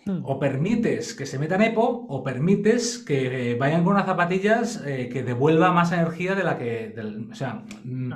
O 0.07 0.39
permites 0.39 1.15
que 1.15 1.25
se 1.25 1.39
metan 1.39 1.63
EPO 1.63 2.07
o 2.09 2.23
permites 2.23 2.99
que 2.99 3.57
vayan 3.59 3.85
con 3.85 3.95
unas 3.95 4.05
zapatillas 4.05 4.85
eh, 4.85 5.09
que 5.09 5.23
devuelva 5.23 5.73
más 5.73 5.93
energía 5.93 6.35
de 6.35 6.45
la 6.45 6.59
que... 6.59 6.95
o, 7.31 7.35
sea, 7.35 7.65
mm, 7.85 8.13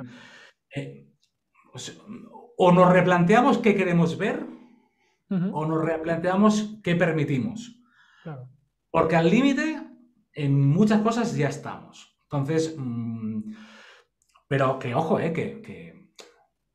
eh, 0.75 1.07
o 2.57 2.71
nos 2.71 2.91
replanteamos 2.91 3.57
qué 3.57 3.75
queremos 3.75 4.17
ver 4.17 4.45
o 5.29 5.65
nos 5.65 5.83
replanteamos 5.83 6.79
qué 6.83 6.95
permitimos. 6.95 7.79
Porque 8.91 9.15
al 9.15 9.29
límite, 9.29 9.81
en 10.33 10.69
muchas 10.69 11.01
cosas 11.01 11.35
ya 11.35 11.49
estamos. 11.49 12.17
Entonces, 12.23 12.75
mm, 12.77 13.53
pero 14.47 14.79
que 14.79 14.95
ojo, 14.95 15.19
eh, 15.19 15.31
que, 15.33 15.61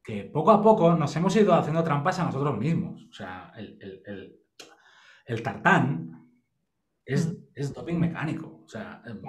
que, 0.02 0.24
poco 0.32 0.50
a 0.50 0.62
poco 0.62 0.94
nos 0.94 1.14
hemos 1.16 1.34
ido 1.36 1.54
haciendo 1.54 1.82
trampas 1.82 2.18
a 2.18 2.24
nosotros 2.24 2.56
mismos. 2.58 3.06
O 3.10 3.12
sea, 3.12 3.52
el 3.56 3.78
el 4.06 4.43
tartán 5.42 6.28
es, 7.04 7.74
doping 7.74 7.98
mecánico. 7.98 8.62
O 8.64 8.68
sea, 8.68 9.02
em, 9.06 9.20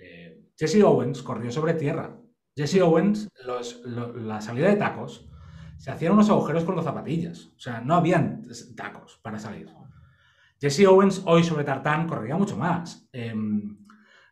eh, 0.00 0.50
Jesse 0.56 0.82
Owens 0.82 1.22
corrió 1.22 1.50
sobre 1.50 1.74
tierra. 1.74 2.16
Jesse 2.56 2.80
Owens, 2.80 3.28
la 4.14 4.40
salida 4.40 4.68
de 4.68 4.76
tacos, 4.76 5.28
se 5.76 5.90
hacían 5.90 6.12
unos 6.12 6.30
agujeros 6.30 6.64
con 6.64 6.74
las 6.76 6.84
zapatillas. 6.84 7.52
O 7.56 7.60
sea, 7.60 7.80
no 7.80 7.94
habían 7.94 8.42
tacos 8.74 9.18
para 9.22 9.38
salir. 9.38 9.68
Jesse 10.58 10.86
Owens 10.86 11.22
hoy 11.26 11.44
sobre 11.44 11.64
tartán 11.64 12.08
corría 12.08 12.36
mucho 12.36 12.56
más. 12.56 13.08
Em, 13.12 13.76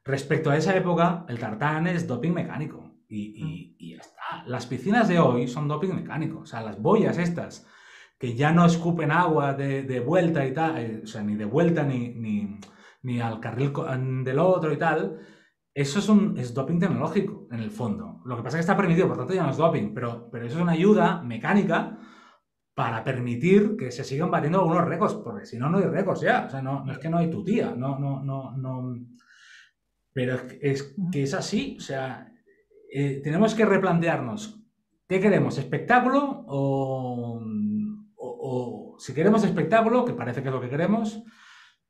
respecto 0.05 0.51
a 0.51 0.57
esa 0.57 0.75
época, 0.75 1.27
el 1.29 1.39
tartán 1.39 1.87
es 1.87 2.07
doping 2.07 2.33
mecánico. 2.33 2.93
Y, 3.09 3.19
y, 3.19 3.77
y, 3.79 3.91
ya 3.91 4.01
está. 4.01 4.45
Las 4.47 4.67
piscinas 4.67 5.07
de 5.09 5.19
hoy 5.19 5.47
son 5.47 5.69
doping 5.69 5.95
mecánico. 5.95 6.41
O 6.41 6.47
sea, 6.47 6.63
las 6.63 6.81
boyas 6.81 7.19
estas 7.19 7.67
que 8.25 8.35
ya 8.35 8.53
no 8.53 8.65
escupen 8.65 9.11
agua 9.11 9.53
de, 9.53 10.01
vuelta 10.01 10.47
y 10.47 10.55
tal, 10.55 10.79
eh, 10.79 11.01
o 11.05 11.07
sea, 11.07 11.23
ni 11.23 11.37
de 11.37 11.45
vuelta 11.45 11.83
ni, 11.83 12.09
ni, 13.03 13.21
al 13.21 13.39
carril 13.39 13.71
del 14.25 14.39
otro 14.39 14.73
y 14.73 14.79
tal, 14.79 15.19
eso 15.75 15.99
es, 15.99 16.09
un, 16.09 16.39
es 16.39 16.55
doping 16.55 16.79
tecnológico, 16.79 17.47
en 17.51 17.61
el 17.61 17.71
fondo. 17.71 18.23
Lo 18.25 18.35
que 18.35 18.43
pasa 18.43 18.57
es 18.57 18.61
que 18.65 18.71
está 18.71 18.79
permitido, 18.79 19.09
por 19.09 19.19
tanto 19.19 19.35
ya 19.35 19.43
no 19.43 19.51
es 19.51 19.59
doping, 19.59 19.93
pero, 19.93 20.31
pero 20.33 20.47
eso 20.47 20.57
es 20.57 20.63
una 20.63 20.73
ayuda 20.73 21.21
mecánica 21.21 21.99
para 22.75 23.05
permitir 23.05 23.77
que 23.77 23.91
se 23.91 24.05
sigan 24.05 24.31
batiendo 24.31 24.61
algunos 24.61 24.87
récords, 24.87 25.17
porque 25.17 25.45
si 25.45 25.59
no, 25.59 25.69
no 25.69 25.77
hay 25.77 25.85
récords 25.85 26.23
ya. 26.23 26.47
O 26.47 26.51
sea, 26.51 26.63
no, 26.63 26.91
es 26.91 26.97
que 26.97 27.11
no 27.11 27.19
hay 27.19 27.29
tu 27.29 27.45
tía, 27.45 27.75
no, 27.77 27.99
no, 27.99 28.23
no, 28.25 28.57
no. 28.57 28.97
Pero 30.15 30.39
es, 30.63 30.95
que 31.13 31.25
es 31.25 31.35
así, 31.35 31.77
o 31.79 31.83
sea, 31.83 32.33
eh, 32.91 33.21
tenemos 33.23 33.55
que 33.55 33.67
replantearnos 33.67 34.65
qué 35.07 35.21
queremos, 35.21 35.59
espectáculo 35.59 36.45
o, 36.47 37.39
o, 38.47 38.97
si 38.99 39.15
queremos 39.15 39.45
espectáculo, 39.45 40.05
que 40.05 40.13
parece 40.13 40.43
que 40.43 40.49
es 40.49 40.55
lo 40.55 40.61
que 40.61 40.69
queremos, 40.69 41.23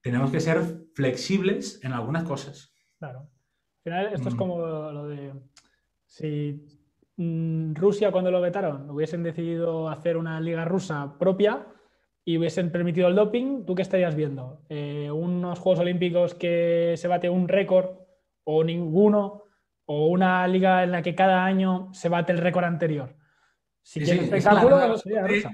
tenemos 0.00 0.30
que 0.30 0.40
ser 0.40 0.62
flexibles 0.94 1.82
en 1.82 1.92
algunas 1.92 2.25
cosas. 2.25 2.75
Claro. 2.99 3.20
Al 3.20 3.82
final, 3.82 4.14
esto 4.14 4.28
es 4.28 4.34
mm. 4.34 4.38
como 4.38 4.58
lo 4.92 5.06
de 5.06 5.32
si 6.06 6.75
Mm, 7.16 7.75
Rusia 7.75 8.11
cuando 8.11 8.32
lo 8.32 8.40
vetaron 8.40 8.90
hubiesen 8.90 9.23
decidido 9.23 9.88
hacer 9.88 10.16
una 10.16 10.40
liga 10.40 10.64
rusa 10.64 11.16
propia 11.16 11.64
y 12.25 12.38
hubiesen 12.38 12.73
permitido 12.73 13.06
el 13.06 13.14
doping, 13.14 13.64
¿tú 13.64 13.75
qué 13.75 13.82
estarías 13.82 14.16
viendo? 14.16 14.62
Eh, 14.68 15.11
¿Unos 15.12 15.61
Juegos 15.61 15.80
Olímpicos 15.80 16.34
que 16.34 16.94
se 16.96 17.06
bate 17.06 17.28
un 17.28 17.46
récord 17.49 17.99
o 18.44 18.64
ninguno? 18.64 19.42
¿O 19.87 20.06
una 20.06 20.49
liga 20.49 20.82
en 20.82 20.92
la 20.92 21.02
que 21.02 21.14
cada 21.14 21.44
año 21.44 21.90
se 21.92 22.08
bate 22.08 22.32
el 22.32 22.38
récord 22.38 22.64
anterior? 22.64 23.14
Si 23.82 24.02
espectáculo, 24.02 24.96
sería 24.96 25.26
rusa. 25.26 25.50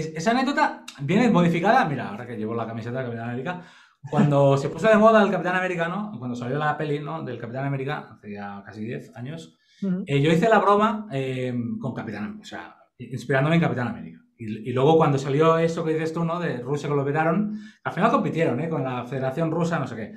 Esa 0.00 0.30
anécdota 0.32 0.84
viene 1.00 1.30
modificada, 1.30 1.84
mira, 1.84 2.10
ahora 2.10 2.26
que 2.26 2.36
llevo 2.36 2.54
la 2.54 2.66
camiseta 2.66 2.98
del 2.98 3.06
Capitán 3.06 3.28
América, 3.30 3.62
cuando 4.08 4.56
se 4.56 4.68
puso 4.68 4.88
de 4.88 4.96
moda 4.96 5.22
el 5.22 5.30
Capitán 5.30 5.56
América, 5.56 5.88
¿no? 5.88 6.12
Cuando 6.18 6.34
salió 6.36 6.58
la 6.58 6.76
peli 6.76 7.00
¿no? 7.00 7.22
del 7.22 7.38
Capitán 7.38 7.66
América, 7.66 8.08
hace 8.10 8.32
ya 8.32 8.62
casi 8.64 8.84
10 8.84 9.16
años, 9.16 9.58
eh, 10.06 10.20
yo 10.20 10.30
hice 10.30 10.48
la 10.48 10.58
broma 10.58 11.06
eh, 11.10 11.54
con 11.80 11.94
Capitán 11.94 12.38
o 12.40 12.44
sea, 12.44 12.76
inspirándome 12.98 13.56
en 13.56 13.62
Capitán 13.62 13.88
América. 13.88 14.18
Y, 14.36 14.72
luego 14.72 14.96
cuando 14.96 15.18
salió 15.18 15.58
eso 15.58 15.84
que 15.84 15.92
dices 15.92 16.14
tú, 16.14 16.24
¿no? 16.24 16.40
De 16.40 16.62
Rusia 16.62 16.88
que 16.88 16.94
lo 16.94 17.04
vetaron, 17.04 17.60
al 17.84 17.92
final 17.92 18.10
compitieron, 18.10 18.58
¿eh? 18.60 18.70
Con 18.70 18.82
la 18.82 19.04
Federación 19.04 19.50
Rusa, 19.50 19.78
no 19.78 19.86
sé 19.86 19.96
qué. 19.96 20.14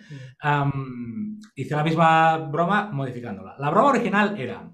hice 1.56 1.76
la 1.76 1.84
misma 1.84 2.38
broma 2.38 2.90
modificándola. 2.90 3.56
La 3.60 3.70
broma 3.70 3.90
original 3.90 4.40
era, 4.40 4.72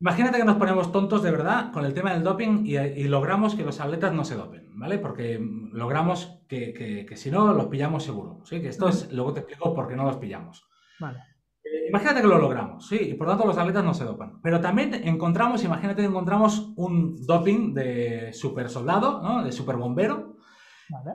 imagínate 0.00 0.38
que 0.38 0.44
nos 0.44 0.56
ponemos 0.56 0.92
tontos 0.92 1.22
de 1.22 1.30
verdad 1.30 1.72
con 1.72 1.84
el 1.84 1.94
tema 1.94 2.12
del 2.12 2.22
doping 2.22 2.64
y, 2.64 3.04
logramos 3.04 3.54
que 3.54 3.64
los 3.64 3.80
atletas 3.80 4.12
no 4.12 4.24
se 4.24 4.34
dopen, 4.34 4.78
¿vale? 4.78 4.98
Porque 4.98 5.40
logramos 5.72 6.40
que, 6.48 7.06
si 7.16 7.30
no, 7.30 7.52
los 7.52 7.66
pillamos 7.66 8.04
seguro, 8.04 8.40
¿sí? 8.44 8.60
Que 8.60 8.68
esto 8.68 8.88
es, 8.88 9.12
luego 9.12 9.32
te 9.32 9.40
explico 9.40 9.74
por 9.74 9.88
qué 9.88 9.96
no 9.96 10.04
los 10.04 10.16
pillamos. 10.16 10.66
Vale. 11.00 11.18
Imagínate 11.88 12.20
que 12.20 12.26
lo 12.26 12.38
logramos, 12.38 12.86
sí, 12.86 12.96
y 12.96 13.14
por 13.14 13.28
tanto 13.28 13.46
los 13.46 13.58
atletas 13.58 13.84
no 13.84 13.94
se 13.94 14.04
dopan. 14.04 14.40
Pero 14.42 14.60
también 14.60 14.94
encontramos, 14.94 15.64
imagínate 15.64 16.02
que 16.02 16.08
encontramos 16.08 16.72
un 16.76 17.16
doping 17.26 17.74
de 17.74 18.32
super 18.32 18.68
soldado, 18.68 19.20
¿no? 19.22 19.44
De 19.44 19.52
super 19.52 19.76
bombero. 19.76 20.36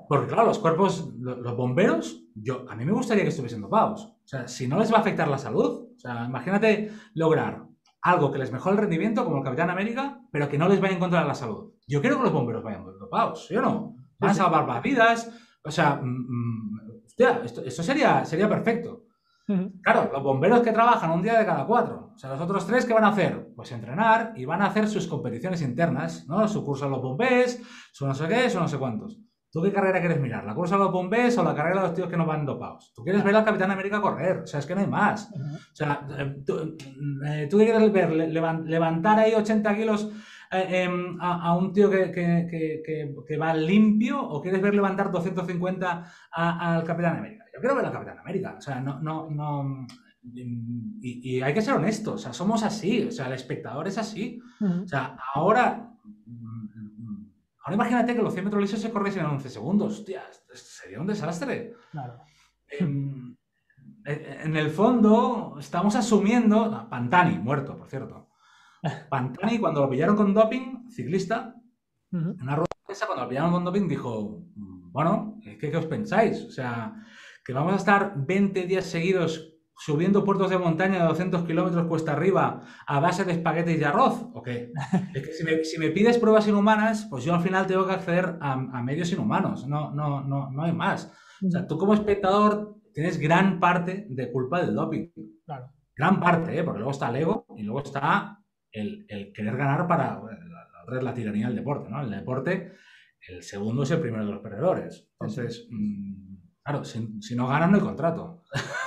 Porque 0.07 0.27
claro, 0.27 0.47
los 0.47 0.59
cuerpos, 0.59 1.13
los 1.17 1.55
bomberos, 1.55 2.25
yo, 2.35 2.65
a 2.69 2.75
mí 2.75 2.83
me 2.83 2.91
gustaría 2.91 3.23
que 3.23 3.29
estuviesen 3.29 3.61
dopados. 3.61 4.05
O 4.05 4.27
sea, 4.27 4.47
si 4.47 4.67
no 4.67 4.77
les 4.79 4.91
va 4.91 4.97
a 4.97 5.01
afectar 5.01 5.27
la 5.27 5.37
salud, 5.37 5.89
o 5.95 5.99
sea, 5.99 6.25
imagínate 6.25 6.91
lograr 7.13 7.63
algo 8.01 8.31
que 8.31 8.39
les 8.39 8.51
mejore 8.51 8.75
el 8.75 8.81
rendimiento, 8.81 9.23
como 9.23 9.37
el 9.37 9.43
Capitán 9.43 9.69
América, 9.69 10.19
pero 10.31 10.49
que 10.49 10.57
no 10.57 10.67
les 10.67 10.81
vaya 10.81 10.93
a 10.93 10.97
encontrar 10.97 11.25
la 11.25 11.35
salud. 11.35 11.73
Yo 11.87 12.01
quiero 12.01 12.17
que 12.17 12.23
los 12.23 12.33
bomberos 12.33 12.63
vayan 12.63 12.85
dopados, 12.99 13.47
¿sí 13.47 13.55
o 13.55 13.61
no? 13.61 13.95
Van 14.19 14.31
a 14.31 14.33
salvar 14.33 14.81
vidas, 14.81 15.31
o 15.63 15.71
sea, 15.71 15.95
mm, 15.95 16.25
mm, 16.27 16.79
hostia, 17.05 17.41
esto, 17.43 17.61
esto 17.63 17.83
sería, 17.83 18.25
sería 18.25 18.49
perfecto. 18.49 19.05
Claro, 19.81 20.09
los 20.13 20.23
bomberos 20.23 20.61
que 20.61 20.71
trabajan 20.71 21.11
un 21.11 21.21
día 21.21 21.37
de 21.37 21.45
cada 21.45 21.65
cuatro. 21.65 22.11
O 22.15 22.17
sea, 22.17 22.29
los 22.29 22.39
otros 22.39 22.65
tres, 22.65 22.85
¿qué 22.85 22.93
van 22.93 23.03
a 23.03 23.09
hacer? 23.09 23.49
Pues 23.53 23.71
entrenar 23.73 24.33
y 24.37 24.45
van 24.45 24.61
a 24.61 24.67
hacer 24.67 24.87
sus 24.87 25.07
competiciones 25.07 25.61
internas, 25.61 26.25
¿no? 26.27 26.47
Su 26.47 26.63
curso 26.63 26.85
de 26.85 26.91
los 26.91 27.01
bombés, 27.01 27.61
su 27.91 28.07
no 28.07 28.13
sé 28.13 28.27
qué, 28.29 28.49
su 28.49 28.59
no 28.59 28.67
sé 28.67 28.77
cuántos. 28.77 29.17
¿Tú 29.51 29.61
qué 29.61 29.73
carrera 29.73 29.99
quieres 29.99 30.19
mirar? 30.19 30.45
¿La 30.45 30.55
cursa 30.55 30.75
de 30.75 30.83
los 30.83 30.93
bombés 30.93 31.37
o 31.37 31.43
la 31.43 31.53
carrera 31.53 31.81
de 31.81 31.87
los 31.87 31.93
tíos 31.93 32.07
que 32.07 32.15
no 32.15 32.25
van 32.25 32.45
dopados? 32.45 32.93
Tú 32.95 33.03
quieres 33.03 33.21
ver 33.21 33.35
al 33.35 33.43
Capitán 33.43 33.69
América 33.69 33.99
correr, 33.99 34.37
o 34.39 34.47
sea, 34.47 34.61
es 34.61 34.65
que 34.65 34.73
no 34.73 34.81
hay 34.81 34.87
más. 34.87 35.29
O 35.33 35.75
sea, 35.75 36.07
eh, 36.17 36.41
eh, 37.25 37.47
¿tú, 37.49 37.57
qué 37.57 37.65
quieres 37.65 37.91
ver? 37.91 38.11
¿Levantar 38.11 39.19
ahí 39.19 39.33
80 39.33 39.75
kilos 39.75 40.09
eh, 40.51 40.83
em, 40.83 41.17
a, 41.19 41.53
un 41.57 41.73
tío 41.73 41.89
que, 41.89 42.11
que, 42.11 43.37
va 43.37 43.53
limpio 43.53 44.21
o 44.21 44.41
quieres 44.41 44.61
ver 44.61 44.73
levantar 44.73 45.11
250 45.11 46.05
al 46.31 46.83
Capitán 46.85 47.17
América? 47.17 47.41
yo 47.53 47.59
quiero 47.59 47.75
ver 47.75 47.85
a 47.85 47.91
Capitán 47.91 48.19
América. 48.19 48.55
O 48.57 48.61
sea, 48.61 48.79
no, 48.79 48.99
no, 49.01 49.29
no. 49.29 49.85
Y, 50.23 51.41
hay 51.41 51.53
que 51.53 51.61
ser 51.61 51.73
honestos, 51.73 52.13
o 52.13 52.17
sea, 52.17 52.33
somos 52.33 52.63
así, 52.63 53.03
o 53.07 53.11
sea, 53.11 53.27
el 53.27 53.33
espectador 53.33 53.87
es 53.87 53.97
así. 53.97 54.39
O 54.61 54.87
sea, 54.87 55.17
ahora. 55.33 55.89
Ahora 57.63 57.75
imagínate 57.75 58.15
que 58.15 58.21
los 58.21 58.33
100 58.33 58.45
metros 58.45 58.61
lisos 58.61 58.81
se 58.81 58.91
corriesen 58.91 59.23
en 59.23 59.31
11 59.31 59.49
segundos. 59.49 59.99
Hostia, 59.99 60.23
sería 60.53 60.99
un 60.99 61.07
desastre. 61.07 61.75
Claro. 61.91 62.19
En, 62.67 63.37
en 64.05 64.55
el 64.55 64.69
fondo, 64.71 65.57
estamos 65.59 65.95
asumiendo. 65.95 66.87
Pantani, 66.89 67.37
muerto, 67.37 67.77
por 67.77 67.87
cierto. 67.87 68.29
Pantani, 69.09 69.59
cuando 69.59 69.81
lo 69.81 69.89
pillaron 69.89 70.15
con 70.15 70.33
doping, 70.33 70.89
ciclista, 70.89 71.55
en 72.11 72.41
una 72.41 72.55
rueda 72.55 72.67
cuando 73.05 73.23
lo 73.23 73.29
pillaron 73.29 73.51
con 73.51 73.63
doping, 73.63 73.87
dijo: 73.87 74.43
Bueno, 74.55 75.39
¿qué, 75.41 75.57
¿qué 75.57 75.77
os 75.77 75.85
pensáis? 75.85 76.41
O 76.43 76.51
sea, 76.51 76.93
que 77.45 77.53
vamos 77.53 77.73
a 77.73 77.77
estar 77.77 78.13
20 78.17 78.65
días 78.65 78.85
seguidos 78.85 79.50
subiendo 79.77 80.23
puertos 80.23 80.49
de 80.49 80.57
montaña 80.57 81.01
de 81.01 81.07
200 81.07 81.43
kilómetros 81.43 81.87
cuesta 81.87 82.13
arriba 82.13 82.63
a 82.85 82.99
base 82.99 83.25
de 83.25 83.33
espaguetis 83.33 83.79
y 83.79 83.83
arroz, 83.83 84.27
¿o 84.33 84.41
qué? 84.41 84.71
Es 85.15 85.23
que 85.23 85.63
si 85.63 85.79
me, 85.79 85.89
pides 85.89 86.17
pruebas 86.17 86.47
inhumanas, 86.47 87.07
pues 87.09 87.23
yo 87.23 87.33
al 87.33 87.41
final 87.41 87.67
tengo 87.67 87.87
que 87.87 87.93
acceder 87.93 88.37
a, 88.41 88.55
medios 88.83 89.11
inhumanos, 89.11 89.67
no, 89.67 89.91
no, 89.91 90.21
no, 90.21 90.51
no 90.51 90.63
hay 90.63 90.73
más. 90.73 91.11
O 91.45 91.49
sea, 91.49 91.65
tú 91.65 91.77
como 91.77 91.93
espectador 91.93 92.75
tienes 92.93 93.19
gran 93.19 93.59
parte 93.59 94.05
de 94.09 94.31
culpa 94.31 94.61
del 94.61 94.75
doping. 94.75 95.09
Claro. 95.45 95.71
Gran 95.95 96.19
parte, 96.19 96.57
¿eh? 96.57 96.63
porque 96.63 96.79
luego 96.79 96.91
está 96.91 97.09
el 97.09 97.15
ego 97.17 97.45
y 97.57 97.63
luego 97.63 97.81
está 97.81 98.39
el, 98.71 99.05
querer 99.33 99.57
ganar 99.57 99.87
para 99.87 100.21
la, 100.87 101.01
la, 101.01 101.13
tiranía 101.13 101.47
del 101.47 101.57
deporte, 101.57 101.89
¿no? 101.89 102.01
El 102.01 102.11
deporte, 102.11 102.73
el 103.27 103.43
segundo 103.43 103.83
es 103.83 103.91
el 103.91 103.99
primero 103.99 104.25
de 104.25 104.31
los 104.31 104.41
perdedores. 104.41 105.09
Entonces... 105.19 105.67
Mm, 105.69 106.31
Claro, 106.63 106.83
si, 106.83 107.35
no 107.35 107.47
ganas 107.47 107.71
no 107.71 107.77
hay 107.77 107.83
contrato. 107.83 108.43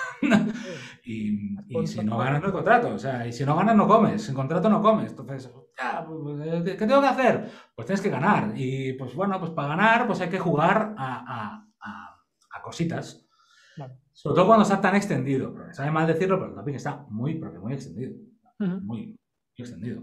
y, 1.04 1.56
si 1.86 2.04
no 2.04 2.18
ganas 2.18 2.40
no 2.40 2.46
hay 2.46 2.52
contrato. 2.52 2.94
O 2.94 2.98
sea, 2.98 3.26
y 3.26 3.32
si 3.32 3.44
no 3.44 3.56
ganas 3.56 3.76
no 3.76 3.86
comes. 3.86 4.22
Sin 4.22 4.34
contrato 4.34 4.68
no 4.68 4.82
comes. 4.82 5.10
Entonces, 5.10 5.50
pues, 6.06 6.64
¿qué 6.64 6.86
tengo 6.86 7.00
que 7.00 7.06
hacer? 7.06 7.50
Pues 7.74 7.86
tienes 7.86 8.00
que 8.00 8.10
ganar. 8.10 8.52
Y 8.56 8.94
pues 8.94 9.14
bueno, 9.14 9.38
pues 9.38 9.50
para 9.52 9.68
ganar 9.68 10.06
pues 10.06 10.20
hay 10.20 10.28
que 10.28 10.38
jugar 10.38 10.94
a, 10.96 11.60
cositas. 12.62 13.28
Sobre 14.12 14.36
todo 14.36 14.46
cuando 14.46 14.62
está 14.62 14.80
tan 14.80 14.96
extendido. 14.96 15.54
sabe 15.72 15.90
mal 15.90 16.06
decirlo, 16.06 16.38
pero 16.38 16.50
el 16.50 16.56
doping 16.56 16.74
está 16.74 17.04
muy, 17.10 17.34
porque 17.34 17.58
muy 17.58 17.74
extendido. 17.74 18.14
Muy, 18.58 18.80
muy 18.80 19.18
extendido. 19.56 20.02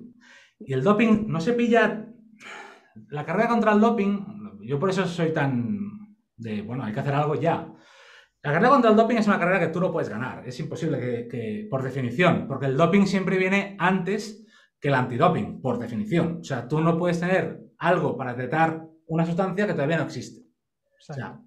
Y 0.60 0.74
el 0.74 0.84
doping 0.84 1.28
no 1.28 1.40
se 1.40 1.54
pilla... 1.54 2.08
La 3.08 3.26
carrera 3.26 3.48
contra 3.48 3.72
el 3.72 3.80
doping, 3.80 4.60
yo 4.64 4.78
por 4.78 4.90
eso 4.90 5.06
soy 5.06 5.34
tan 5.34 5.92
de, 6.42 6.62
bueno, 6.62 6.84
hay 6.84 6.94
que 6.94 7.00
hacer 7.00 7.14
algo 7.14 7.36
ya. 7.36 7.72
La 8.44 8.52
carrera 8.52 8.72
contra 8.72 8.90
el 8.90 8.98
doping 8.98 9.18
es 9.18 9.28
una 9.28 9.38
carrera 9.38 9.60
que 9.60 9.68
tú 9.68 9.80
no 9.80 9.92
puedes 9.92 10.10
ganar, 10.10 10.48
es 10.48 10.60
imposible 10.60 11.28
que, 11.28 11.68
por 11.70 11.84
definición, 11.84 12.48
porque 12.48 12.66
el 12.66 12.76
doping 12.76 13.06
siempre 13.06 13.38
viene 13.38 13.76
antes 13.78 14.44
que 14.80 14.88
el 14.88 14.96
antidoping, 14.96 15.62
por 15.62 15.78
definición. 15.78 16.40
O 16.42 16.44
sea, 16.44 16.68
tú 16.68 16.82
no 16.82 16.98
puedes 16.98 17.20
tener 17.20 17.62
algo 17.78 18.18
para 18.18 18.34
detectar 18.34 18.84
una 19.06 19.26
sustancia 19.26 19.68
que 19.68 19.74
todavía 19.74 19.98
no 19.98 20.06
existe. 20.06 20.42
O 20.42 21.14
sea, 21.14 21.40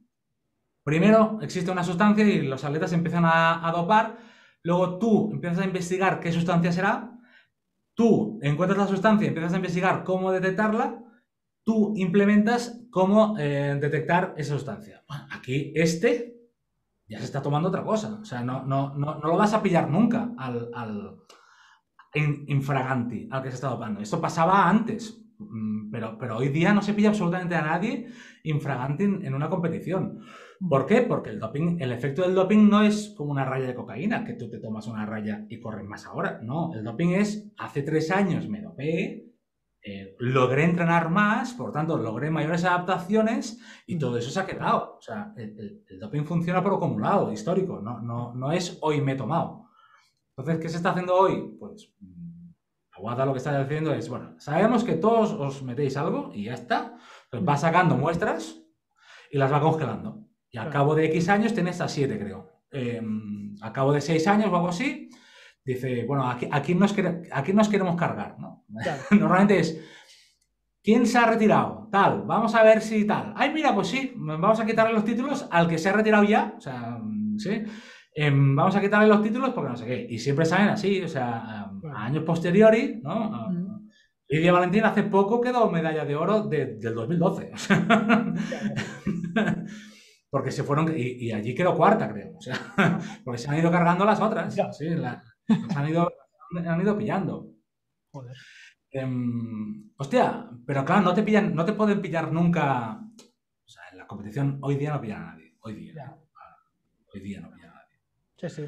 primero 0.85 1.41
existe 1.43 1.71
una 1.71 1.83
sustancia 1.83 2.25
y 2.25 2.43
los 2.43 2.63
atletas 2.63 2.93
empiezan 2.93 3.25
a, 3.25 3.67
a 3.69 3.73
dopar, 3.73 4.19
luego 4.63 4.99
tú 4.99 5.31
empiezas 5.33 5.59
a 5.59 5.65
investigar 5.65 6.21
qué 6.21 6.31
sustancia 6.31 6.71
será, 6.71 7.11
tú 7.95 8.39
encuentras 8.41 8.79
la 8.79 8.87
sustancia 8.87 9.25
y 9.25 9.29
empiezas 9.29 9.53
a 9.53 9.57
investigar 9.57 10.05
cómo 10.05 10.31
detectarla, 10.31 11.03
tú 11.65 11.93
implementas 11.97 12.81
cómo 12.91 13.37
eh, 13.39 13.77
detectar 13.81 14.35
esa 14.37 14.55
sustancia. 14.55 15.03
aquí 15.31 15.73
este 15.75 16.34
ya 17.09 17.19
se 17.19 17.25
está 17.25 17.43
tomando 17.43 17.69
otra 17.69 17.85
cosa. 17.85 18.19
O 18.21 18.25
sea, 18.25 18.43
no, 18.43 18.65
no, 18.65 18.95
no, 18.95 19.19
no 19.19 19.29
lo 19.29 19.37
vas 19.37 19.53
a 19.53 19.63
pillar 19.63 19.91
nunca 19.91 20.31
al, 20.37 20.71
al 20.75 21.17
infraganti 22.15 23.29
al 23.31 23.43
que 23.43 23.51
se 23.51 23.57
está 23.57 23.69
dopando. 23.69 24.01
Esto 24.01 24.21
pasaba 24.21 24.69
antes, 24.69 25.25
mm, 25.39 25.91
pero, 25.91 26.17
pero 26.19 26.39
hoy 26.39 26.49
día 26.49 26.73
no 26.73 26.83
se 26.83 26.95
pilla 26.95 27.09
absolutamente 27.09 27.55
a 27.55 27.63
nadie 27.63 28.07
infraganti 28.45 29.05
en 29.05 29.35
una 29.35 29.49
competición. 29.49 30.21
¿Por 30.69 30.87
qué? 30.87 31.03
Porque 31.03 31.31
el 31.31 31.41
doping, 31.41 31.79
el 31.81 31.93
efecto 31.93 32.23
del 32.23 32.35
doping 32.35 32.69
no 32.69 32.83
es 32.83 33.15
como 33.17 33.33
una 33.33 33.45
raya 33.45 33.67
de 33.67 33.75
cocaína, 33.75 34.25
que 34.25 34.35
tú 34.35 34.49
te 34.49 34.59
tomas 34.59 34.87
una 34.87 35.05
raya 35.05 35.45
y 35.49 35.61
corres 35.61 35.85
más 35.85 36.07
ahora. 36.07 36.41
No, 36.43 36.73
el 36.75 36.85
doping 36.85 37.09
es, 37.09 37.53
hace 37.59 37.83
tres 37.83 38.11
años 38.11 38.49
me 38.49 38.63
dopé, 38.63 39.34
eh, 39.87 40.17
logré 40.19 40.65
entrenar 40.65 41.11
más, 41.11 41.53
por 41.53 41.71
tanto, 41.71 41.99
logré 41.99 42.31
mayores 42.31 42.65
adaptaciones 42.65 43.61
y 43.87 43.99
todo 43.99 44.17
eso 44.17 44.31
se 44.31 44.41
ha 44.41 44.47
quedado. 44.47 44.97
O 44.99 45.03
sea, 45.03 45.35
el, 45.37 45.83
doping 46.01 46.25
funciona 46.25 46.63
por 46.63 46.73
acumulado, 46.73 47.31
histórico, 47.31 47.83
no, 47.83 48.01
no, 48.01 48.33
no, 48.35 48.51
es 48.51 48.79
hoy 48.81 49.03
me 49.03 49.13
he 49.13 49.17
tomado. 49.17 49.69
Entonces, 50.37 50.63
¿qué 50.63 50.69
se 50.71 50.79
está 50.79 50.91
haciendo 50.91 51.15
hoy? 51.15 51.55
Pues, 51.59 51.95
mm, 52.01 52.25
Aguada 52.97 53.27
lo 53.27 53.33
que 53.33 53.39
está 53.39 53.61
haciendo 53.61 53.93
es, 53.93 54.09
bueno, 54.09 54.37
sabemos 54.39 54.85
que 54.85 54.95
todos 54.95 55.33
os 55.33 55.63
metéis 55.65 55.97
algo 55.97 56.31
y 56.33 56.45
ya 56.45 56.55
está. 56.55 56.97
Pues 57.29 57.43
va 57.47 57.57
sacando 57.57 57.97
muestras 57.97 58.63
y 59.31 59.37
las 59.37 59.53
va 59.53 59.61
congelando. 59.61 60.29
Y 60.49 60.59
al 60.59 60.71
cabo 60.71 60.95
de 60.95 61.07
X 61.07 61.29
años 61.29 61.53
tienes 61.53 61.81
a 61.81 61.89
7, 61.89 62.19
creo. 62.19 62.63
Em, 62.71 63.57
al 63.61 63.73
cabo 63.73 63.93
de 63.93 64.01
6 64.01 64.27
años 64.29 64.51
o 64.51 64.57
algo 64.57 64.69
así, 64.69 65.11
dice, 65.65 66.05
bueno, 66.07 66.29
aquí, 66.29 66.49
aquí, 66.51 66.75
nos, 66.75 66.95
aquí 67.33 67.53
nos 67.53 67.69
queremos 67.69 67.97
cargar, 67.97 68.37
¿no? 68.39 68.65
Normalmente 69.11 69.61
es, 69.61 69.81
¿quién 70.83 71.07
se 71.07 71.19
ha 71.19 71.27
retirado? 71.27 71.89
Tal, 71.91 72.23
vamos 72.23 72.55
a 72.55 72.63
ver 72.63 72.81
si 72.81 73.07
tal. 73.07 73.33
Ay, 73.37 73.53
mira, 73.53 73.75
pues 73.75 73.89
sí, 73.89 74.13
vamos 74.17 74.61
a 74.61 74.67
quitarle 74.67 74.93
los 74.93 75.05
títulos 75.05 75.47
al 75.51 75.69
que 75.69 75.79
se 75.79 75.89
ha 75.89 75.93
retirado 75.93 76.25
ya, 76.25 76.55
o 76.57 76.61
sea, 76.61 76.99
¿sí? 77.39 77.63
Em, 78.17 78.55
vamos 78.55 78.77
a 78.77 78.81
quitarle 78.81 79.09
los 79.09 79.23
títulos 79.23 79.51
porque 79.51 79.71
no 79.71 79.77
sé 79.77 79.87
qué. 79.87 80.07
Y 80.09 80.19
siempre 80.19 80.45
salen 80.45 80.69
así, 80.69 81.03
o 81.03 81.09
sea, 81.09 81.71
a 81.93 82.05
años 82.05 82.25
posteriori, 82.25 83.01
¿no? 83.03 83.51
Lidia 84.29 84.53
Valentín 84.53 84.85
hace 84.85 85.03
poco 85.03 85.41
quedó 85.41 85.71
medalla 85.71 86.05
de 86.05 86.17
oro 86.17 86.43
del 86.43 86.81
2012. 86.81 87.53
porque 90.31 90.51
se 90.51 90.65
fueron, 90.65 90.93
y, 90.97 91.31
allí 91.31 91.55
quedó 91.55 91.77
cuarta, 91.77 92.11
creo. 92.11 92.37
O 92.37 92.41
sea, 92.41 92.59
porque 93.25 93.39
se 93.39 93.51
han 93.51 93.59
ido 93.59 93.71
cargando 93.71 94.05
las 94.05 94.21
otras. 94.21 94.55
Sí, 94.77 94.89
la, 94.91 95.23
han 95.77 95.89
ido, 95.89 96.13
han 96.57 96.81
ido 96.81 96.97
pillando. 96.97 97.51
Joder. 98.13 98.37
Em, 98.91 99.91
hostia, 99.97 100.49
pero 100.65 100.85
claro, 100.85 101.03
no 101.03 101.15
te 101.15 101.25
pillan, 101.25 101.55
no 101.55 101.65
te 101.65 101.73
pueden 101.73 102.01
pillar 102.01 102.31
nunca. 102.33 103.01
O 103.01 103.69
sea, 103.69 103.83
en 103.91 103.99
la 103.99 104.07
competición 104.07 104.59
hoy 104.63 104.77
día 104.77 104.93
no 104.93 105.01
pillan 105.01 105.23
a 105.23 105.27
nadie. 105.33 105.57
Hoy 105.61 105.75
día. 105.75 106.17
Hoy 107.13 107.21
día 107.21 107.41
no 107.41 107.51
pillan 107.51 107.71
a 107.71 107.75
nadie. 107.75 107.99
Sí, 108.37 108.49
sí, 108.49 108.63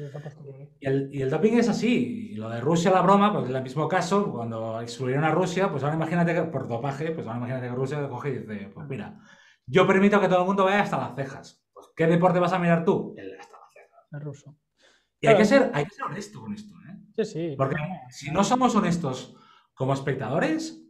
y 0.79 0.87
el, 0.87 1.09
y 1.13 1.21
el 1.21 1.29
doping 1.29 1.53
es 1.53 1.69
así. 1.69 2.31
Y 2.31 2.35
lo 2.35 2.49
de 2.49 2.59
Rusia, 2.59 2.91
la 2.91 3.01
broma, 3.01 3.31
pues 3.31 3.49
es 3.49 3.55
el 3.55 3.63
mismo 3.63 3.87
caso. 3.87 4.31
Cuando 4.31 4.81
excluyeron 4.81 5.23
a 5.23 5.31
Rusia, 5.31 5.71
pues 5.71 5.83
ahora 5.83 5.95
imagínate 5.95 6.33
que 6.33 6.43
por 6.43 6.67
dopaje, 6.67 7.11
pues 7.11 7.25
ahora 7.25 7.39
imagínate 7.39 7.69
que 7.69 7.75
Rusia 7.75 8.09
coge 8.09 8.29
y 8.29 8.39
dice, 8.39 8.71
pues 8.73 8.87
mira, 8.87 9.19
yo 9.65 9.87
permito 9.87 10.19
que 10.19 10.27
todo 10.27 10.41
el 10.41 10.47
mundo 10.47 10.65
vaya 10.65 10.81
hasta 10.81 10.97
las 10.97 11.15
cejas. 11.15 11.63
Pues, 11.73 11.87
¿qué 11.95 12.07
deporte 12.07 12.39
vas 12.39 12.53
a 12.53 12.59
mirar 12.59 12.83
tú? 12.83 13.13
El 13.17 13.37
hasta 13.39 13.57
las 13.57 13.73
cejas. 13.73 14.07
El 14.11 14.21
ruso. 14.21 14.57
Y 15.19 15.27
hay, 15.27 15.37
que 15.37 15.45
ser, 15.45 15.71
hay 15.73 15.85
que 15.85 15.95
ser 15.95 16.05
honesto 16.05 16.39
con 16.39 16.53
esto, 16.53 16.75
¿eh? 16.87 16.97
Sí, 17.17 17.25
sí. 17.25 17.55
Porque 17.57 17.75
si 18.09 18.31
no 18.31 18.43
somos 18.43 18.75
honestos 18.75 19.35
como 19.73 19.93
espectadores, 19.93 20.83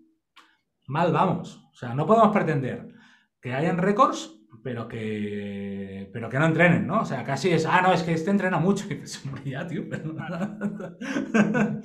mal 0.87 1.13
vamos. 1.13 1.63
O 1.71 1.75
sea, 1.75 1.93
no 1.93 2.05
podemos 2.05 2.33
pretender 2.33 2.93
que 3.41 3.53
hayan 3.53 3.77
récords, 3.77 4.33
pero 4.63 4.87
que, 4.87 6.09
pero 6.11 6.29
que 6.29 6.39
no 6.39 6.45
entrenen, 6.45 6.87
¿no? 6.87 7.01
O 7.01 7.05
sea, 7.05 7.23
casi 7.23 7.51
es, 7.51 7.65
ah, 7.65 7.81
no, 7.81 7.93
es 7.93 8.03
que 8.03 8.13
este 8.13 8.31
entrena 8.31 8.59
mucho. 8.59 8.85
Y 8.89 8.95
dices, 8.95 9.23
ya, 9.45 9.65
tío, 9.67 9.83
pero... 9.89 10.13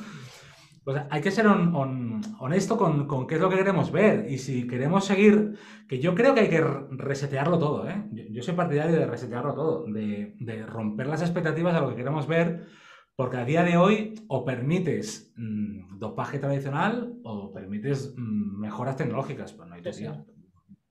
Pues 0.84 1.00
hay 1.10 1.20
que 1.20 1.30
ser 1.30 1.46
honesto 1.46 2.76
con, 2.76 3.26
qué 3.28 3.36
es 3.36 3.40
lo 3.40 3.48
que 3.48 3.56
queremos 3.56 3.92
ver. 3.92 4.28
Y 4.28 4.38
si 4.38 4.66
queremos 4.66 5.04
seguir, 5.04 5.56
que 5.88 6.00
yo 6.00 6.14
creo 6.14 6.34
que 6.34 6.40
hay 6.40 6.48
que 6.48 6.60
resetearlo 6.60 7.58
todo, 7.58 7.88
¿eh? 7.88 8.04
Yo, 8.30 8.42
soy 8.42 8.54
partidario 8.54 8.96
de 8.96 9.06
resetearlo 9.06 9.54
todo, 9.54 9.84
de, 9.86 10.66
romper 10.66 11.06
las 11.06 11.22
expectativas 11.22 11.74
de 11.74 11.80
lo 11.80 11.90
que 11.90 11.96
queremos 11.96 12.26
ver, 12.26 12.66
porque 13.14 13.36
a 13.36 13.44
día 13.44 13.62
de 13.62 13.76
hoy 13.76 14.14
o 14.26 14.44
permites 14.44 15.32
mm, 15.36 15.98
dopaje 15.98 16.40
tradicional 16.40 17.14
o 17.22 17.52
permites 17.52 18.12
mm, 18.16 18.60
mejoras 18.60 18.96
tecnológicas. 18.96 19.52
Pues 19.52 19.68
no 19.68 19.76
hay 19.76 19.82
tu 19.82 19.90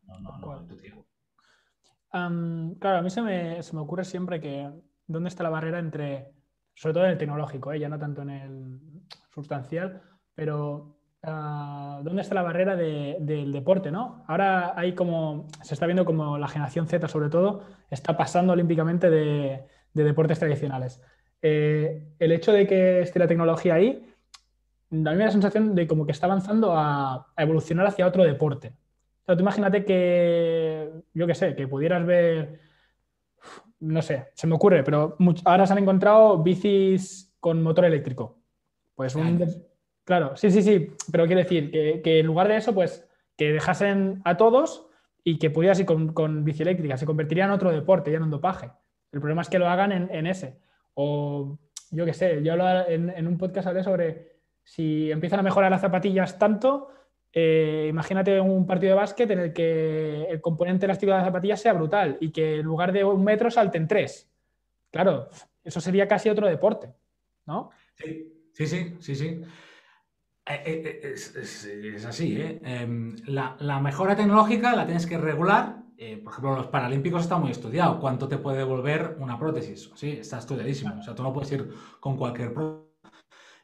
No, 0.08 0.20
no, 0.22 0.38
no 0.38 0.54
hay 0.54 0.68
tu 0.68 0.78
claro, 2.80 2.98
a 3.00 3.02
mí 3.02 3.10
se 3.10 3.22
me, 3.22 3.62
se 3.62 3.76
me 3.76 3.82
ocurre 3.82 4.06
siempre 4.06 4.40
que 4.40 4.72
dónde 5.08 5.28
está 5.28 5.44
la 5.44 5.50
barrera 5.50 5.80
entre, 5.80 6.32
sobre 6.76 6.94
todo 6.94 7.06
en 7.06 7.12
el 7.12 7.18
tecnológico, 7.18 7.74
¿eh? 7.74 7.80
ya 7.80 7.90
no 7.90 8.00
tanto 8.00 8.22
en 8.22 8.30
el 8.30 8.91
sustancial, 9.34 10.02
pero 10.36 10.98
ah, 11.24 12.02
¿dónde 12.04 12.22
está 12.22 12.36
la 12.36 12.44
barrera 12.44 12.76
del 12.76 13.52
deporte? 13.52 13.92
¿no? 13.92 14.24
Ahora 14.28 14.74
hay 14.78 14.94
como, 14.94 15.48
se 15.64 15.74
está 15.74 15.86
viendo 15.86 16.06
como 16.06 16.38
la 16.38 16.48
generación 16.48 16.88
Z 16.88 17.08
sobre 17.08 17.30
todo 17.30 17.64
está 17.90 18.16
pasando 18.18 18.54
olímpicamente 18.54 19.10
de, 19.10 19.66
deportes 19.94 20.40
tradicionales. 20.40 21.02
Eh, 21.42 22.14
el 22.20 22.32
hecho 22.32 22.52
de 22.52 22.68
que 22.68 23.02
esté 23.02 23.20
la 23.20 23.28
tecnología 23.28 23.76
ahí, 23.76 24.08
a 24.92 24.96
mí 24.96 25.02
me 25.02 25.18
da 25.18 25.26
la 25.26 25.32
sensación 25.32 25.74
de 25.74 25.88
como 25.88 26.06
que 26.06 26.12
está 26.12 26.26
avanzando 26.26 26.74
a, 26.76 27.28
evolucionar 27.38 27.88
hacia 27.88 28.08
otro 28.08 28.24
deporte. 28.24 28.74
Tú 29.26 29.40
imagínate 29.40 29.86
que, 29.86 30.92
yo 31.14 31.26
qué 31.26 31.36
sé, 31.36 31.56
que 31.56 31.68
pudieras 31.68 32.06
ver, 32.06 32.60
no 33.80 34.02
sé, 34.02 34.28
se 34.34 34.46
me 34.46 34.56
ocurre, 34.56 34.84
pero 34.84 35.16
ahora 35.46 35.66
se 35.66 35.74
han 35.74 35.80
encontrado 35.80 36.44
bicis 36.44 37.34
con 37.40 37.64
motor 37.64 37.86
eléctrico. 37.86 38.41
Pues 38.96 39.16
un... 39.16 39.40
Claro, 40.04 40.36
sí, 40.36 40.52
sí, 40.52 40.62
sí, 40.62 40.92
pero 41.12 41.26
quiere 41.26 41.44
decir 41.44 41.72
que, 41.72 42.20
en 42.20 42.26
lugar 42.26 42.48
de 42.48 42.58
eso, 42.58 42.74
pues 42.74 43.08
que 43.38 43.54
dejasen 43.54 44.22
a 44.26 44.36
todos 44.38 44.88
y 45.24 45.38
que 45.38 45.50
pudieras 45.50 45.80
ir 45.80 45.86
con, 45.86 46.44
bici 46.44 46.64
eléctrica, 46.64 46.98
se 46.98 47.06
convertiría 47.06 47.46
en 47.46 47.52
otro 47.52 47.72
deporte, 47.72 48.12
ya 48.12 48.18
en 48.18 48.30
dopaje. 48.30 48.72
El 49.12 49.20
problema 49.20 49.42
es 49.42 49.50
que 49.50 49.60
lo 49.60 49.70
hagan 49.70 49.92
en, 49.92 50.28
ese. 50.28 50.60
O 50.96 51.58
yo 51.92 52.06
qué 52.06 52.14
sé, 52.14 52.42
yo 52.44 52.54
en, 52.88 53.28
un 53.28 53.38
podcast 53.38 53.68
hablé 53.68 53.84
sobre 53.84 54.32
si 54.64 55.12
empiezan 55.12 55.40
a 55.40 55.44
mejorar 55.44 55.72
las 55.72 55.82
zapatillas 55.82 56.38
tanto, 56.40 56.90
eh, 57.34 57.88
imagínate 57.90 58.40
un 58.40 58.66
partido 58.66 58.92
de 58.92 59.00
básquet 59.00 59.30
en 59.32 59.40
el 59.40 59.54
que 59.54 60.24
el 60.24 60.42
componente 60.42 60.86
elástico 60.86 61.12
de 61.12 61.18
las 61.20 61.26
zapatillas 61.26 61.62
sea 61.62 61.74
brutal 61.74 62.18
y 62.20 62.32
que 62.32 62.60
en 62.60 62.66
lugar 62.66 62.92
de 62.92 63.04
un 63.04 63.24
metro 63.24 63.50
salten 63.52 63.88
tres. 63.88 64.30
Claro, 64.92 65.30
eso 65.64 65.80
sería 65.80 66.08
casi 66.08 66.30
otro 66.30 66.48
deporte, 66.48 66.94
¿no? 67.46 67.70
Sí. 67.96 68.31
Sí, 68.54 68.68
sí, 68.68 68.96
sí, 69.00 69.16
sí. 69.16 69.42
Eh, 70.46 70.64
eh, 70.66 71.00
eh, 71.04 71.14
es, 71.14 72.06
así, 72.06 72.36
¿eh? 72.36 72.60
Em, 72.64 73.16
la, 73.28 73.80
mejora 73.80 74.16
tecnológica 74.16 74.76
la 74.76 74.86
tienes 74.86 75.06
que 75.06 75.18
regular. 75.18 75.84
por 76.24 76.34
ejemplo, 76.34 76.56
los 76.56 76.68
paralímpicos 76.68 77.24
está 77.24 77.38
muy 77.38 77.52
estudiado. 77.52 78.00
¿Cuánto 78.00 78.28
te 78.28 78.38
puede 78.38 78.58
devolver 78.60 79.18
una 79.20 79.38
prótesis? 79.38 79.92
Sí, 79.96 80.12
está 80.20 80.40
estudiadísimo. 80.40 81.00
O 81.00 81.04
sea, 81.04 81.16
tú 81.16 81.24
no 81.24 81.34
puedes 81.34 81.52
ir 81.52 81.70
con 82.00 82.18
cualquier 82.18 82.54
prótesis. 82.54 82.92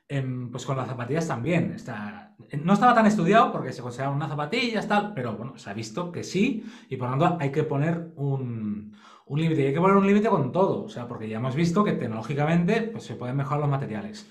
Em, 0.09 0.49
pues 0.51 0.65
con 0.65 0.77
las 0.77 0.87
zapatillas 0.87 1.27
también. 1.27 1.73
Está... 1.73 2.35
No 2.63 2.73
estaba 2.73 2.93
tan 2.93 3.07
estudiado 3.07 3.51
porque 3.51 3.73
se 3.73 3.81
consideraban 3.81 4.15
unas 4.15 4.29
zapatillas, 4.29 4.87
tal, 4.87 5.13
pero 5.13 5.35
bueno, 5.35 5.57
se 5.57 5.69
ha 5.69 5.73
visto 5.73 6.11
que 6.11 6.23
sí, 6.23 6.63
y 6.87 6.95
por 6.95 7.09
lo 7.09 7.17
tanto 7.17 7.37
hay 7.41 7.51
que 7.51 7.63
poner 7.63 8.13
un, 8.15 8.95
un 9.25 9.39
límite. 9.41 9.63
Y 9.63 9.65
hay 9.67 9.73
que 9.73 9.81
poner 9.81 9.97
un 9.97 10.07
límite 10.07 10.29
con 10.29 10.51
todo, 10.51 10.85
o 10.85 10.89
sea, 10.89 11.07
porque 11.07 11.27
ya 11.27 11.37
hemos 11.37 11.55
visto 11.55 11.83
que 11.83 11.93
tecnológicamente 11.93 12.83
pues, 12.83 13.03
se 13.03 13.15
pueden 13.15 13.35
mejorar 13.35 13.61
los 13.61 13.69
materiales. 13.69 14.29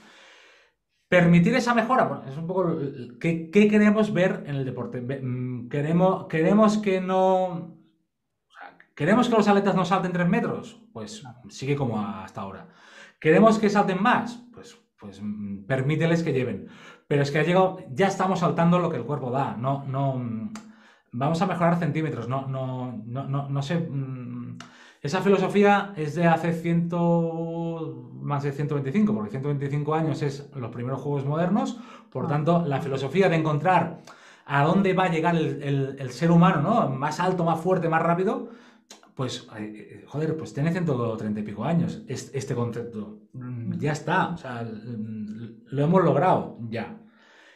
Permitir 1.08 1.54
esa 1.54 1.72
mejora, 1.72 2.22
es 2.28 2.36
un 2.36 2.48
poco 2.48 2.78
¿qué, 3.20 3.50
queremos 3.50 4.12
ver 4.12 4.42
en 4.46 4.56
el 4.56 4.64
deporte. 4.64 5.00
Mm, 5.00 5.68
queremos, 5.68 6.26
queremos 6.26 6.78
que 6.78 7.00
no. 7.00 7.76
¿Queremos 8.94 9.28
que 9.28 9.36
los 9.36 9.46
atletas 9.46 9.76
no 9.76 9.84
salten 9.84 10.12
3 10.12 10.26
metros? 10.26 10.82
Pues 10.92 11.22
sigue 11.48 11.76
como 11.76 12.00
hasta 12.00 12.40
ahora. 12.40 12.68
¿Queremos 13.20 13.58
que 13.58 13.70
salten 13.70 14.02
más? 14.02 14.42
Pues, 14.52 14.76
pues 14.98 15.20
mm, 15.22 15.66
permíteles 15.66 16.24
que 16.24 16.32
lleven. 16.32 16.68
Pero 17.06 17.22
es 17.22 17.30
que 17.30 17.38
ha 17.38 17.44
llegado, 17.44 17.78
ya 17.92 18.08
estamos 18.08 18.40
saltando 18.40 18.80
lo 18.80 18.90
que 18.90 18.96
el 18.96 19.04
cuerpo 19.04 19.30
da. 19.30 19.56
No, 19.56 19.84
no, 19.84 20.14
mm, 20.14 20.52
vamos 21.12 21.40
a 21.40 21.46
mejorar 21.46 21.78
centímetros. 21.78 22.28
No, 22.28 22.48
no, 22.48 23.00
no, 23.06 23.28
no, 23.28 23.48
no 23.48 23.62
sé. 23.62 23.88
Esa 25.02 25.20
filosofía 25.20 25.92
es 25.96 26.14
de 26.14 26.26
hace 26.26 26.52
ciento, 26.52 28.10
más 28.20 28.42
de 28.42 28.52
125, 28.52 29.14
porque 29.14 29.30
125 29.30 29.94
años 29.94 30.22
es 30.22 30.50
los 30.54 30.70
primeros 30.70 31.00
juegos 31.00 31.24
modernos. 31.24 31.78
Por 32.10 32.26
ah. 32.26 32.28
tanto, 32.28 32.64
la 32.66 32.80
filosofía 32.80 33.28
de 33.28 33.36
encontrar 33.36 33.98
a 34.46 34.64
dónde 34.64 34.94
va 34.94 35.04
a 35.04 35.10
llegar 35.10 35.36
el, 35.36 36.10
ser 36.10 36.30
humano, 36.30 36.62
¿no? 36.62 36.88
Más 36.88 37.20
alto, 37.20 37.44
más 37.44 37.60
fuerte, 37.60 37.88
más 37.88 38.02
rápido, 38.02 38.48
pues, 39.16 39.48
eh, 39.58 40.04
joder, 40.06 40.36
pues 40.36 40.54
tiene 40.54 40.70
130 40.70 41.40
y 41.40 41.42
pico 41.42 41.64
años 41.64 42.02
este 42.06 42.54
concepto. 42.54 43.18
Mm, 43.32 43.78
ya 43.78 43.92
está, 43.92 44.28
o 44.28 44.36
sea, 44.36 44.62
lo 44.62 45.84
hemos 45.84 46.04
logrado, 46.04 46.58
ya. 46.68 46.96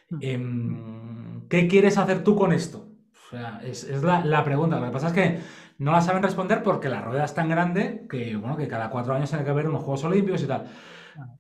Hmm. 0.09 0.19
Em, 0.21 1.49
¿Qué 1.49 1.69
quieres 1.69 1.99
hacer 1.99 2.25
tú 2.25 2.35
con 2.35 2.53
esto? 2.53 2.89
O 3.27 3.31
sea, 3.31 3.61
es, 3.63 3.87
la, 4.03 4.25
la, 4.25 4.43
pregunta. 4.43 4.81
Lo 4.81 4.87
que 4.87 4.93
pasa 4.93 5.09
es 5.09 5.13
que 5.13 5.41
no 5.81 5.93
la 5.93 6.03
saben 6.03 6.23
responder 6.23 6.63
porque 6.63 6.91
la 6.91 7.01
rueda 7.01 7.25
es 7.25 7.33
tan 7.33 7.49
grande 7.49 8.07
que, 8.09 8.37
bueno, 8.37 8.55
que 8.55 8.69
cada 8.69 8.91
cuatro 8.91 9.15
años 9.15 9.31
tiene 9.31 9.45
que 9.45 9.51
haber 9.51 9.67
unos 9.67 9.83
Juegos 9.83 10.05
Olímpicos 10.05 10.43
y 10.43 10.47
tal. 10.47 10.67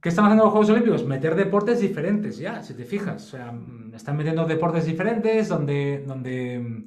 ¿Qué 0.00 0.08
están 0.08 0.24
haciendo 0.24 0.44
los 0.44 0.52
Juegos 0.52 0.70
Olímpicos? 0.70 1.04
Meter 1.04 1.34
deportes 1.34 1.78
diferentes, 1.78 2.38
ya, 2.38 2.62
si 2.62 2.72
te 2.72 2.86
fijas. 2.86 3.22
O 3.22 3.36
sea, 3.36 3.52
mm, 3.52 3.94
están 3.94 4.16
metiendo 4.16 4.46
deportes 4.46 4.86
diferentes 4.86 5.46
donde, 5.46 6.04
donde 6.06 6.58
mm, 6.58 6.84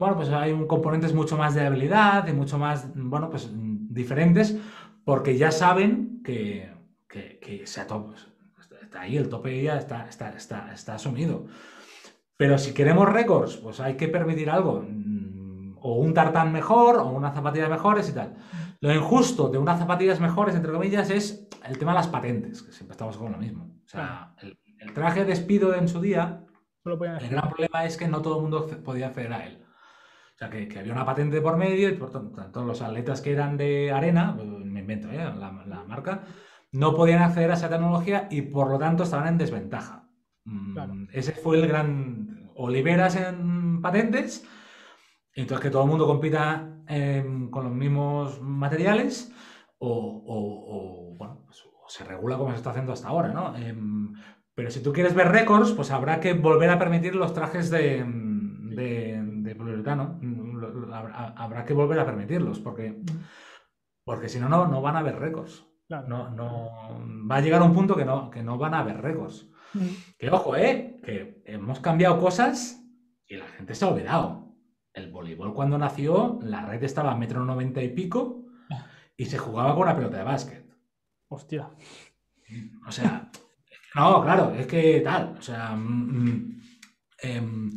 bueno, 0.00 0.16
pues 0.16 0.30
hay 0.30 0.50
un 0.50 0.66
componentes 0.66 1.14
mucho 1.14 1.36
más 1.36 1.54
de 1.54 1.64
habilidad 1.64 2.26
y 2.26 2.32
mucho 2.32 2.58
más, 2.58 2.88
bueno, 2.96 3.30
pues 3.30 3.52
mm, 3.52 3.86
diferentes, 3.94 4.58
porque 5.04 5.38
ya 5.38 5.52
saben 5.52 6.22
que, 6.24 6.72
que, 7.08 7.38
que 7.38 7.68
se 7.68 7.82
está 7.82 9.00
ahí, 9.00 9.16
el 9.16 9.28
tope 9.28 9.62
ya 9.62 9.78
está, 9.78 10.08
está, 10.08 10.30
está, 10.30 10.72
está 10.72 10.96
asumido. 10.96 11.46
Pero 12.36 12.58
si 12.58 12.74
queremos 12.74 13.08
récords, 13.08 13.58
pues 13.58 13.78
hay 13.78 13.96
que 13.96 14.08
permitir 14.08 14.50
algo. 14.50 14.84
O 15.88 15.94
un 16.06 16.12
tartán 16.12 16.52
mejor, 16.52 16.96
o 16.96 17.06
unas 17.10 17.34
zapatillas 17.34 17.70
mejores 17.70 18.08
y 18.08 18.12
tal. 18.12 18.34
Lo 18.80 18.92
injusto 18.92 19.48
de 19.48 19.58
unas 19.58 19.78
zapatillas 19.78 20.20
mejores, 20.20 20.54
entre 20.56 20.72
comillas, 20.72 21.10
es 21.10 21.48
el 21.64 21.78
tema 21.78 21.92
de 21.92 21.98
las 21.98 22.08
patentes, 22.08 22.62
que 22.62 22.72
siempre 22.72 22.92
estamos 22.94 23.16
con 23.16 23.30
lo 23.32 23.38
mismo. 23.38 23.64
O 23.84 23.88
sea, 23.88 24.34
el, 24.42 24.58
el 24.80 24.92
traje 24.92 25.20
de 25.20 25.26
despido 25.26 25.74
en 25.74 25.86
su 25.88 26.00
día, 26.00 26.44
el 27.22 27.28
gran 27.30 27.48
problema 27.50 27.84
es 27.84 27.96
que 27.96 28.08
no 28.08 28.20
todo 28.20 28.36
el 28.36 28.42
mundo 28.42 28.66
podía 28.84 29.06
acceder 29.08 29.32
a 29.32 29.46
él. 29.46 29.62
O 30.34 30.38
sea, 30.38 30.50
que, 30.50 30.68
que 30.68 30.78
había 30.80 30.92
una 30.92 31.04
patente 31.06 31.40
por 31.40 31.56
medio 31.56 31.88
y 31.88 31.92
por 31.94 32.10
tanto, 32.10 32.64
los 32.64 32.82
atletas 32.82 33.22
que 33.22 33.32
eran 33.32 33.56
de 33.56 33.90
arena, 33.92 34.34
pues, 34.36 34.46
me 34.48 34.80
invento, 34.80 35.08
¿eh? 35.10 35.16
la, 35.16 35.64
la 35.66 35.84
marca, 35.84 36.22
no 36.72 36.94
podían 36.94 37.22
acceder 37.22 37.50
a 37.50 37.54
esa 37.54 37.68
tecnología 37.70 38.28
y 38.30 38.42
por 38.42 38.68
lo 38.70 38.78
tanto 38.78 39.04
estaban 39.04 39.28
en 39.28 39.38
desventaja. 39.38 40.08
Mm, 40.44 40.72
Claro. 40.74 40.94
Ese 41.12 41.32
fue 41.32 41.58
el 41.60 41.66
gran... 41.68 42.50
O 42.58 42.68
liberas 42.70 43.16
en 43.16 43.80
patentes, 43.82 44.46
entonces 45.42 45.62
que 45.62 45.70
todo 45.70 45.82
el 45.84 45.88
mundo 45.90 46.06
compita 46.06 46.68
em, 46.88 47.50
con 47.50 47.64
los 47.64 47.72
mismos 47.72 48.40
materiales, 48.40 49.32
o, 49.78 49.88
o- 49.90 51.12
o, 51.12 51.16
bueno, 51.16 51.42
pues, 51.46 51.62
o 51.64 51.88
se 51.88 52.04
regula 52.04 52.36
como 52.38 52.50
se 52.50 52.56
está 52.56 52.70
haciendo 52.70 52.92
hasta 52.92 53.08
ahora, 53.08 53.28
¿no? 53.32 53.56
Em, 53.56 54.12
pero 54.54 54.70
si 54.70 54.82
tú 54.82 54.92
quieres 54.92 55.14
ver 55.14 55.28
récords, 55.28 55.72
pues 55.72 55.90
habrá 55.90 56.18
que 56.20 56.32
volver 56.32 56.70
a 56.70 56.78
permitir 56.78 57.14
los 57.14 57.34
trajes 57.34 57.68
de, 57.70 58.02
de, 58.06 59.22
de 59.22 59.54
poliuretano. 59.54 60.18
Habrá, 61.36 61.64
que 61.64 61.74
volver 61.74 62.00
a 62.00 62.06
permitirlos, 62.06 62.58
porque, 62.60 62.98
porque 64.04 64.28
si 64.30 64.40
no, 64.40 64.48
no, 64.48 64.66
no 64.66 64.80
van 64.80 64.96
a 64.96 65.00
haber 65.00 65.18
récords. 65.18 65.66
Claro. 65.88 66.08
No, 66.08 66.30
no, 66.30 66.70
va 67.30 67.36
a 67.36 67.40
llegar 67.40 67.62
un 67.62 67.74
punto 67.74 67.94
que 67.94 68.04
no, 68.04 68.30
que 68.30 68.42
no 68.42 68.56
van 68.58 68.74
a 68.74 68.80
haber 68.80 69.00
récords. 69.02 69.46
Mm. 69.74 69.86
Que 70.18 70.30
ojo, 70.30 70.56
¿eh? 70.56 71.00
Que 71.04 71.42
hemos 71.46 71.80
cambiado 71.80 72.18
cosas 72.18 72.82
y 73.28 73.36
la 73.36 73.46
gente 73.46 73.74
se 73.74 73.84
ha 73.84 73.88
olvidado. 73.88 74.45
El 74.96 75.10
voleibol 75.10 75.52
cuando 75.52 75.76
nació, 75.76 76.38
la 76.42 76.64
red 76.64 76.82
estaba 76.82 77.12
a 77.12 77.16
metro 77.16 77.44
noventa 77.44 77.82
y 77.82 77.90
pico 77.90 78.46
y 79.14 79.26
se 79.26 79.36
jugaba 79.36 79.74
con 79.74 79.82
una 79.82 79.94
pelota 79.94 80.16
de 80.16 80.24
básquet. 80.24 80.64
Hostia. 81.28 81.68
O 82.88 82.90
sea, 82.90 83.30
no, 83.94 84.22
claro, 84.22 84.54
es 84.54 84.66
que 84.66 85.00
tal. 85.02 85.34
O 85.38 85.42
sea, 85.42 85.76
mm, 85.76 86.24
mm, 86.24 86.62
em, 87.22 87.70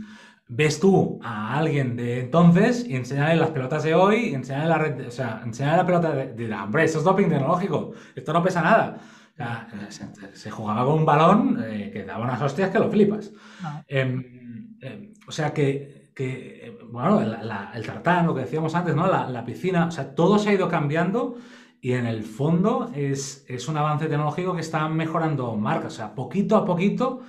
ves 0.48 0.80
tú 0.80 1.20
a 1.22 1.58
alguien 1.58 1.98
de 1.98 2.22
entonces 2.22 2.86
y 2.88 2.96
enseñarle 2.96 3.36
las 3.36 3.52
pelotas 3.52 3.84
de 3.84 3.96
hoy 3.96 4.30
y 4.30 4.34
enseñarle 4.34 4.70
la 4.70 4.78
red, 4.78 5.08
o 5.08 5.12
sea, 5.12 5.42
enseñarle 5.44 5.78
la 5.78 5.86
pelota 5.86 6.16
de, 6.16 6.54
hombre, 6.54 6.86
eso 6.86 7.00
es 7.00 7.04
doping 7.04 7.28
tecnológico, 7.28 7.92
esto 8.16 8.32
no 8.32 8.42
pesa 8.42 8.62
nada. 8.62 8.98
O 9.34 9.36
sea, 9.36 9.68
se, 9.90 10.36
se 10.38 10.52
jugaba 10.52 10.86
con 10.86 11.00
un 11.00 11.06
balón 11.06 11.62
eh, 11.66 11.90
que 11.92 12.06
daba 12.06 12.24
unas 12.24 12.42
hostias 12.42 12.70
que 12.70 12.80
lo 12.80 12.90
flipas. 12.90 13.32
Ah, 13.62 13.84
Em, 13.88 14.78
em, 14.82 15.14
o 15.28 15.32
sea 15.32 15.54
que, 15.54 15.99
que, 16.20 16.68
eh, 16.68 16.78
bueno, 16.92 17.22
la- 17.22 17.44
la- 17.44 17.72
el 17.74 17.86
tartán, 17.86 18.28
lo 18.28 18.36
que 18.36 18.42
decíamos 18.42 18.76
antes, 18.76 18.96
¿no? 18.96 19.08
La, 19.08 19.30
la 19.30 19.46
piscina, 19.46 19.88
o 19.88 19.92
sea, 19.92 20.14
todo 20.16 20.38
se 20.40 20.50
ha 20.50 20.54
ido 20.54 20.68
cambiando 20.68 21.36
y 21.82 21.94
en 21.94 22.06
el 22.06 22.24
fondo 22.24 22.92
es, 22.94 23.46
es 23.48 23.68
un 23.70 23.78
avance 23.78 24.08
tecnológico 24.08 24.54
que 24.56 24.62
está 24.62 24.88
mejorando 24.90 25.56
marcas. 25.56 25.94
O 25.94 25.96
sea, 25.98 26.16
poquito 26.16 26.58
a 26.58 26.66
poquito 26.66 27.22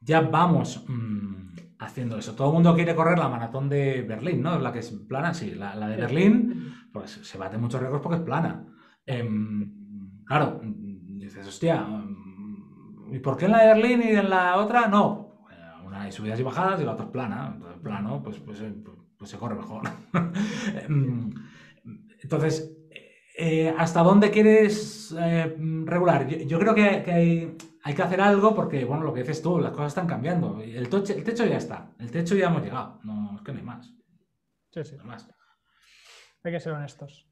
ya 0.00 0.20
vamos 0.20 0.84
mm, 0.88 1.56
haciendo 1.78 2.18
eso. 2.18 2.34
Todo 2.34 2.48
el 2.48 2.54
mundo 2.54 2.74
quiere 2.74 2.94
correr 2.94 3.18
la 3.18 3.28
maratón 3.28 3.68
de 3.68 4.02
Berlín, 4.02 4.42
¿no? 4.42 4.58
La 4.58 4.72
que 4.72 4.80
es 4.80 4.90
plana, 5.08 5.34
sí, 5.34 5.52
la, 5.54 5.74
la 5.74 5.88
de 5.88 5.96
Berlín, 5.96 6.74
pues 6.92 7.10
se 7.22 7.38
bate 7.38 7.58
muchos 7.58 7.80
récords 7.80 8.02
porque 8.02 8.18
es 8.18 8.22
plana. 8.24 8.66
Em, 9.06 10.24
claro, 10.26 10.60
dices, 10.62 11.46
hostia, 11.46 11.80
mm, 11.82 13.14
¿y 13.14 13.18
por 13.20 13.36
qué 13.36 13.46
en 13.46 13.52
la 13.52 13.60
de 13.62 13.66
Berlín 13.74 14.02
y 14.02 14.10
en 14.16 14.30
la 14.30 14.56
otra 14.58 14.88
no? 14.88 15.25
Una 15.96 16.04
hay 16.04 16.12
subidas 16.12 16.38
y 16.40 16.42
bajadas 16.42 16.80
y 16.80 16.84
la 16.84 16.92
otra 16.92 17.06
es 17.06 17.10
plana. 17.10 17.52
Entonces, 17.54 17.80
plano, 17.82 18.22
pues, 18.22 18.38
pues, 18.38 18.60
eh, 18.60 18.74
pues 19.18 19.30
se 19.30 19.38
corre 19.38 19.54
mejor. 19.54 19.82
Em, 20.88 21.30
Entonces, 22.22 22.76
eh, 23.38 23.74
¿hasta 23.76 24.02
dónde 24.02 24.30
quieres 24.30 25.14
eh, 25.18 25.56
regular? 25.84 26.26
Yo, 26.26 26.38
yo 26.38 26.58
creo 26.58 26.74
que, 26.74 27.02
que 27.02 27.12
hay, 27.12 27.56
hay 27.82 27.94
que 27.94 28.02
hacer 28.02 28.20
algo 28.20 28.54
porque, 28.54 28.84
bueno, 28.84 29.04
lo 29.04 29.12
que 29.12 29.20
dices 29.20 29.42
tú, 29.42 29.58
las 29.58 29.72
cosas 29.72 29.88
están 29.88 30.06
cambiando. 30.06 30.60
El, 30.62 30.88
toche- 30.88 31.14
el 31.16 31.24
techo 31.24 31.44
ya 31.46 31.56
está, 31.56 31.92
el 31.98 32.10
techo 32.10 32.34
ya 32.34 32.46
hemos 32.48 32.62
llegado. 32.62 33.00
No, 33.04 33.36
es 33.36 33.42
que 33.42 33.52
no 33.52 33.58
hay 33.58 33.64
más. 33.64 33.92
sí, 34.72 34.84
sí. 34.84 34.96
no 34.96 35.02
hay 35.02 35.08
más. 35.08 35.28
Hay 36.44 36.52
que 36.52 36.60
ser 36.60 36.72
honestos. 36.72 37.26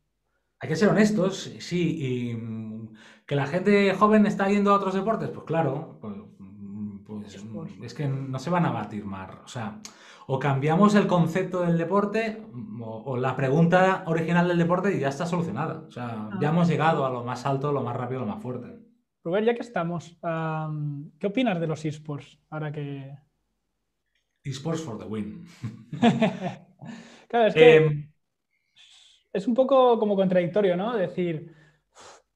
Hay 0.60 0.68
que 0.68 0.76
ser 0.76 0.88
honestos, 0.88 1.50
sí, 1.58 2.30
y 2.30 2.34
mm, 2.34 2.94
que 3.26 3.36
la 3.36 3.46
gente 3.46 3.92
joven 3.94 4.24
está 4.26 4.48
yendo 4.48 4.70
a 4.70 4.76
otros 4.76 4.94
deportes, 4.94 5.28
pues 5.30 5.44
claro, 5.44 5.98
pues, 6.00 6.14
mm, 7.28 7.84
es 7.84 7.94
que 7.94 8.06
no 8.08 8.38
se 8.38 8.50
van 8.50 8.66
a 8.66 8.70
batir 8.72 9.04
más. 9.04 9.30
O 9.44 9.48
sea, 9.48 9.80
o 10.26 10.38
cambiamos 10.38 10.94
el 10.94 11.06
concepto 11.06 11.60
del 11.62 11.76
deporte, 11.78 12.42
mm, 12.52 12.82
o, 12.82 13.02
o 13.04 13.16
la 13.16 13.36
pregunta 13.36 14.04
original 14.06 14.48
del 14.48 14.58
deporte 14.58 14.94
y 14.94 15.00
ya 15.00 15.08
está 15.08 15.26
solucionada. 15.26 15.84
O 15.86 15.90
sea, 15.90 16.30
ya 16.40 16.48
Ah. 16.48 16.52
hemos 16.52 16.68
llegado 16.68 17.04
a 17.06 17.10
lo 17.10 17.24
más 17.24 17.44
alto, 17.46 17.72
lo 17.72 17.82
más 17.82 17.96
rápido, 17.96 18.20
lo 18.20 18.26
más 18.26 18.42
fuerte. 18.42 18.78
Rubén, 19.24 19.44
ya 19.44 19.54
que 19.54 19.62
estamos, 19.62 20.18
am, 20.22 21.10
¿qué 21.18 21.26
opinas 21.28 21.58
de 21.58 21.66
los 21.66 21.84
esports? 21.84 22.38
Ahora 22.50 22.70
que. 22.72 23.16
Esports 24.44 24.82
for 24.82 24.98
the 24.98 25.04
win. 25.06 25.46
Claro, 27.28 27.48
es 27.48 27.54
que 27.54 27.76
Em, 27.76 28.10
es 29.32 29.48
un 29.48 29.54
poco 29.54 29.98
como 29.98 30.14
contradictorio, 30.14 30.76
¿no? 30.76 30.94
Decir, 30.96 31.52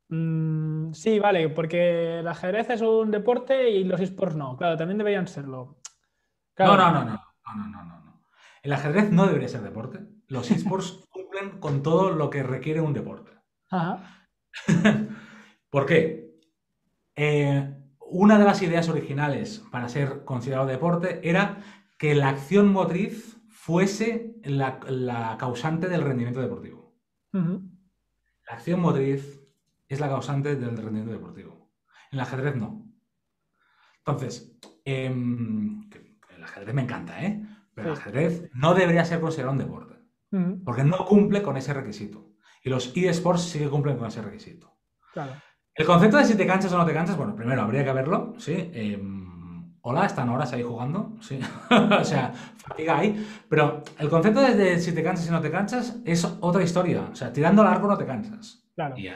mm, 0.09 0.92
sí, 0.92 1.18
vale, 1.18 1.49
porque 1.49 2.21
el 2.21 2.29
ajedrez 2.29 2.71
es 2.71 2.81
un 2.83 3.11
deporte 3.11 3.71
y 3.71 3.85
los 3.85 4.01
esports 4.01 4.37
no. 4.37 4.57
Claro, 4.57 4.77
también 4.77 4.99
deberían 4.99 5.29
serlo. 5.29 5.81
Claro, 6.55 6.77
No, 6.77 6.92
no, 6.92 7.05
no, 7.05 7.05
no, 7.05 7.66
no, 7.66 7.85
no, 7.85 8.01
no. 8.05 8.23
El 8.62 8.73
ajedrez 8.73 9.11
no 9.11 9.27
debería 9.27 9.49
ser 9.49 9.62
deporte. 9.62 10.01
Los 10.27 10.51
esports 10.51 11.05
cumplen 11.11 11.59
con 11.61 11.83
todo 11.83 12.11
lo 12.11 12.31
que 12.31 12.42
requiere 12.42 12.81
un 12.81 12.92
deporte. 12.92 13.33
Ajá, 13.71 14.27
¿Por 15.71 15.87
qué? 15.87 16.35
Eh, 17.14 17.75
una 18.01 18.38
de 18.38 18.44
las 18.44 18.62
ideas 18.62 18.88
originales 18.88 19.62
para 19.71 19.88
ser 19.88 20.25
considerado 20.25 20.66
deporte 20.66 21.21
era 21.29 21.59
que 21.99 22.14
la 22.14 22.31
acción 22.31 22.73
motriz 22.73 23.37
fuese 23.49 24.37
la, 24.44 24.81
la 24.88 25.37
causante 25.38 25.88
del 25.88 26.03
rendimiento 26.03 26.40
deportivo. 26.40 26.94
La 27.33 28.55
acción 28.55 28.81
motriz 28.81 29.38
es 29.88 30.01
la 30.01 30.09
causante 30.09 30.57
del 30.57 30.77
rendimiento 30.77 31.12
deportivo. 31.12 31.72
En 32.11 32.18
el 32.18 32.20
ajedrez 32.24 32.57
no. 32.57 32.85
Entonces, 33.98 34.57
em, 34.85 35.88
el 36.35 36.44
ajedrez 36.44 36.74
me 36.74 36.83
encanta, 36.83 37.22
¿eh? 37.24 37.42
Pero 37.74 37.88
el 37.92 37.94
ajedrez 37.98 38.51
no 38.55 38.74
debería 38.74 39.05
ser 39.05 39.20
considerado 39.20 39.53
un 39.53 39.59
deporte. 39.59 39.94
ujú, 40.33 40.62
Porque 40.64 40.85
no 40.85 41.05
cumple 41.07 41.42
con 41.42 41.57
ese 41.57 41.72
requisito. 41.74 42.33
Y 42.62 42.70
los 42.70 42.92
eSports 42.96 43.42
sí 43.42 43.59
que 43.61 43.68
cumplen 43.68 43.96
con 43.96 44.09
ese 44.09 44.22
requisito. 44.22 44.79
claro. 45.12 45.33
El 45.74 45.87
concepto 45.87 46.16
de 46.16 46.24
si 46.24 46.37
te 46.37 46.44
cansas 46.44 46.72
o 46.72 46.77
no 46.79 46.85
te 46.85 46.92
cansas, 46.92 47.16
bueno, 47.16 47.37
primero 47.37 47.62
habría 47.62 47.85
que 47.85 47.92
verlo, 47.92 48.35
¿sí? 48.38 48.53
Eh, 48.74 49.01
hola, 49.83 50.07
están 50.07 50.29
horas 50.29 50.53
ahí 50.53 50.64
jugando, 50.64 51.14
¿sí? 51.20 51.38
o 52.01 52.05
sea, 52.05 52.33
fatiga 52.33 52.98
ahí. 52.98 53.24
Pero 53.48 53.85
el 53.98 54.09
concepto 54.11 54.40
de, 54.40 54.57
de 54.57 54.81
si 54.81 54.92
te 54.92 55.05
cansas 55.05 55.29
y 55.29 55.31
no 55.31 55.40
te 55.40 55.53
cansas 55.53 55.98
es 56.05 56.24
otra 56.40 56.64
historia. 56.64 57.03
O 57.12 57.14
sea, 57.14 57.33
tirando 57.33 57.62
largo 57.62 57.87
no 57.87 57.96
te 57.96 58.07
cansas. 58.07 58.68
Claro. 58.74 58.98
Y 58.98 59.07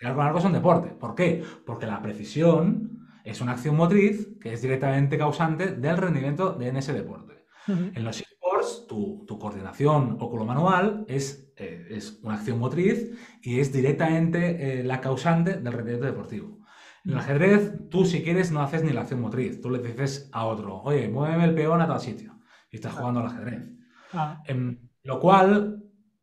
tirar 0.00 0.14
con 0.16 0.24
largo 0.24 0.38
es 0.40 0.44
un 0.46 0.52
deporte. 0.54 0.88
¿Por 0.90 1.14
qué? 1.14 1.44
Porque 1.64 1.86
la 1.86 2.02
precisión 2.02 3.06
es 3.22 3.40
una 3.40 3.52
acción 3.52 3.76
motriz 3.76 4.28
que 4.40 4.52
es 4.54 4.62
directamente 4.62 5.16
causante 5.18 5.76
del 5.76 5.96
rendimiento 5.96 6.54
de 6.54 6.68
en 6.68 6.76
ese 6.76 6.92
deporte. 6.92 7.44
Ujú, 7.68 7.90
En 7.94 8.04
los 8.04 8.20
esports, 8.20 8.86
tu, 8.88 9.24
tu 9.28 9.38
coordinación 9.38 10.16
oculomanual 10.18 11.04
es, 11.06 11.52
eh, 11.56 11.86
es 11.90 12.18
una 12.22 12.34
acción 12.34 12.58
motriz 12.58 13.10
y 13.42 13.60
es 13.60 13.72
directamente 13.72 14.80
eh, 14.80 14.84
la 14.84 15.00
causante 15.00 15.58
del 15.60 15.72
rendimiento 15.72 16.06
deportivo. 16.06 16.58
En 17.04 17.12
el 17.12 17.18
ajedrez, 17.18 17.88
tú 17.90 18.04
si 18.04 18.22
quieres 18.22 18.50
no 18.52 18.60
haces 18.62 18.82
ni 18.84 18.92
la 18.92 19.02
acción 19.02 19.20
motriz, 19.20 19.60
tú 19.60 19.70
le 19.70 19.78
dices 19.78 20.28
a 20.32 20.46
otro, 20.46 20.82
oye, 20.82 21.08
muéveme 21.08 21.44
el 21.44 21.54
peón 21.54 21.80
a 21.80 21.86
tal 21.86 22.00
sitio 22.00 22.38
y 22.70 22.76
estás 22.76 22.92
jugando 22.94 23.20
al 23.20 23.26
ajedrez. 23.26 23.68
ah, 24.12 24.42
Em, 24.46 24.78
lo 25.02 25.18
cual, 25.20 25.82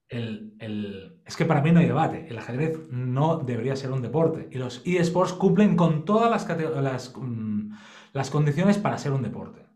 el- 0.09 0.53
el- 0.59 1.16
es 1.27 1.35
que 1.35 1.45
para 1.45 1.61
mí 1.61 1.71
no 1.71 1.81
hay 1.81 1.87
debate, 1.87 2.25
el 2.29 2.37
ajedrez 2.37 2.79
no 2.89 3.37
debería 3.37 3.75
ser 3.75 3.91
un 3.91 4.01
deporte 4.01 4.47
y 4.49 4.57
los 4.57 4.81
eSports 4.85 5.33
cumplen 5.33 5.75
con 5.75 6.05
todas 6.05 6.31
las, 6.31 7.13
mm, 7.17 7.73
las 8.13 8.29
condiciones 8.29 8.77
para 8.77 8.97
ser 8.97 9.11
un 9.11 9.23
deporte. 9.23 9.67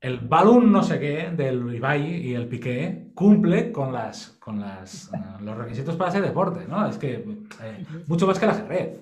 El 0.00 0.20
balón 0.20 0.70
no 0.70 0.84
sé 0.84 1.00
qué 1.00 1.32
del 1.36 1.74
Ibai 1.74 2.28
y 2.28 2.34
el 2.34 2.46
Piqué 2.46 3.10
cumple 3.12 3.72
con, 3.72 3.92
las, 3.92 4.36
con 4.38 4.60
las, 4.60 5.12
eh, 5.12 5.18
los 5.40 5.56
requisitos 5.56 5.96
para 5.96 6.12
ser 6.12 6.22
deporte, 6.22 6.68
¿no? 6.68 6.86
Es 6.86 6.96
que 6.96 7.14
eh, 7.62 7.86
mucho 8.06 8.24
más 8.24 8.38
que 8.38 8.44
el 8.44 8.50
ajedrez, 8.52 9.00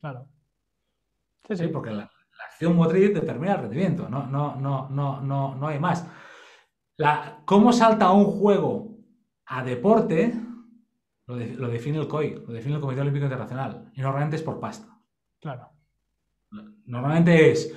claro. 0.00 0.28
Sí, 1.48 1.56
¿sí? 1.56 1.64
sí. 1.64 1.70
Porque 1.72 1.90
la, 1.90 2.02
la 2.02 2.44
acción 2.44 2.76
motriz 2.76 3.12
determina 3.12 3.54
el 3.54 3.62
rendimiento, 3.62 4.08
no, 4.08 4.28
no, 4.28 4.54
no, 4.54 4.88
no, 4.90 5.20
no, 5.22 5.56
no 5.56 5.66
hay 5.66 5.80
más. 5.80 6.06
La, 6.96 7.42
¿Cómo 7.44 7.72
salta 7.72 8.12
un 8.12 8.26
juego 8.26 8.96
a 9.46 9.64
deporte? 9.64 10.32
Lo, 11.30 11.36
de- 11.36 11.54
lo 11.54 11.68
define 11.68 11.98
el 11.98 12.08
COI, 12.08 12.42
lo 12.46 12.52
define 12.52 12.74
el 12.74 12.80
Comité 12.80 13.00
Olímpico 13.02 13.24
Internacional, 13.26 13.90
y 13.94 14.00
normalmente 14.00 14.34
es 14.36 14.42
por 14.42 14.58
pasta. 14.58 14.88
Claro. 15.40 15.68
Normalmente 16.86 17.50
es 17.52 17.72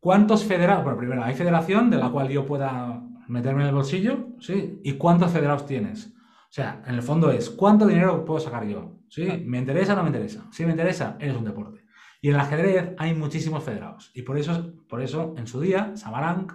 ¿cuántos 0.00 0.44
federados? 0.44 0.82
Bueno, 0.82 0.98
primero, 0.98 1.22
hay 1.22 1.34
federación 1.34 1.88
de 1.88 1.98
la 1.98 2.10
cual 2.10 2.28
yo 2.28 2.44
pueda 2.44 3.00
meterme 3.28 3.62
en 3.62 3.68
el 3.68 3.74
bolsillo, 3.74 4.28
¿sí? 4.40 4.80
¿Y 4.82 4.94
cuántos 4.94 5.30
federados 5.30 5.66
tienes? 5.66 6.08
O 6.08 6.52
sea, 6.56 6.82
en 6.84 6.94
el 6.96 7.02
fondo 7.02 7.30
es, 7.30 7.48
¿cuánto 7.50 7.86
dinero 7.86 8.24
puedo 8.24 8.40
sacar 8.40 8.64
yo? 8.66 8.98
¿Sí? 9.08 9.24
¿Me 9.46 9.58
interesa 9.58 9.92
o 9.92 9.96
no 9.96 10.02
me 10.02 10.08
interesa? 10.08 10.44
Si 10.50 10.64
me 10.64 10.72
interesa, 10.72 11.16
eres 11.20 11.36
un 11.36 11.44
deporte. 11.44 11.84
Y 12.20 12.28
en 12.28 12.34
el 12.34 12.40
ajedrez 12.40 12.94
hay 12.98 13.14
muchísimos 13.14 13.62
federados. 13.62 14.10
Y 14.14 14.22
por 14.22 14.36
eso, 14.36 14.72
por 14.88 15.00
eso 15.00 15.34
en 15.36 15.46
su 15.46 15.60
día, 15.60 15.96
Samaranch 15.96 16.52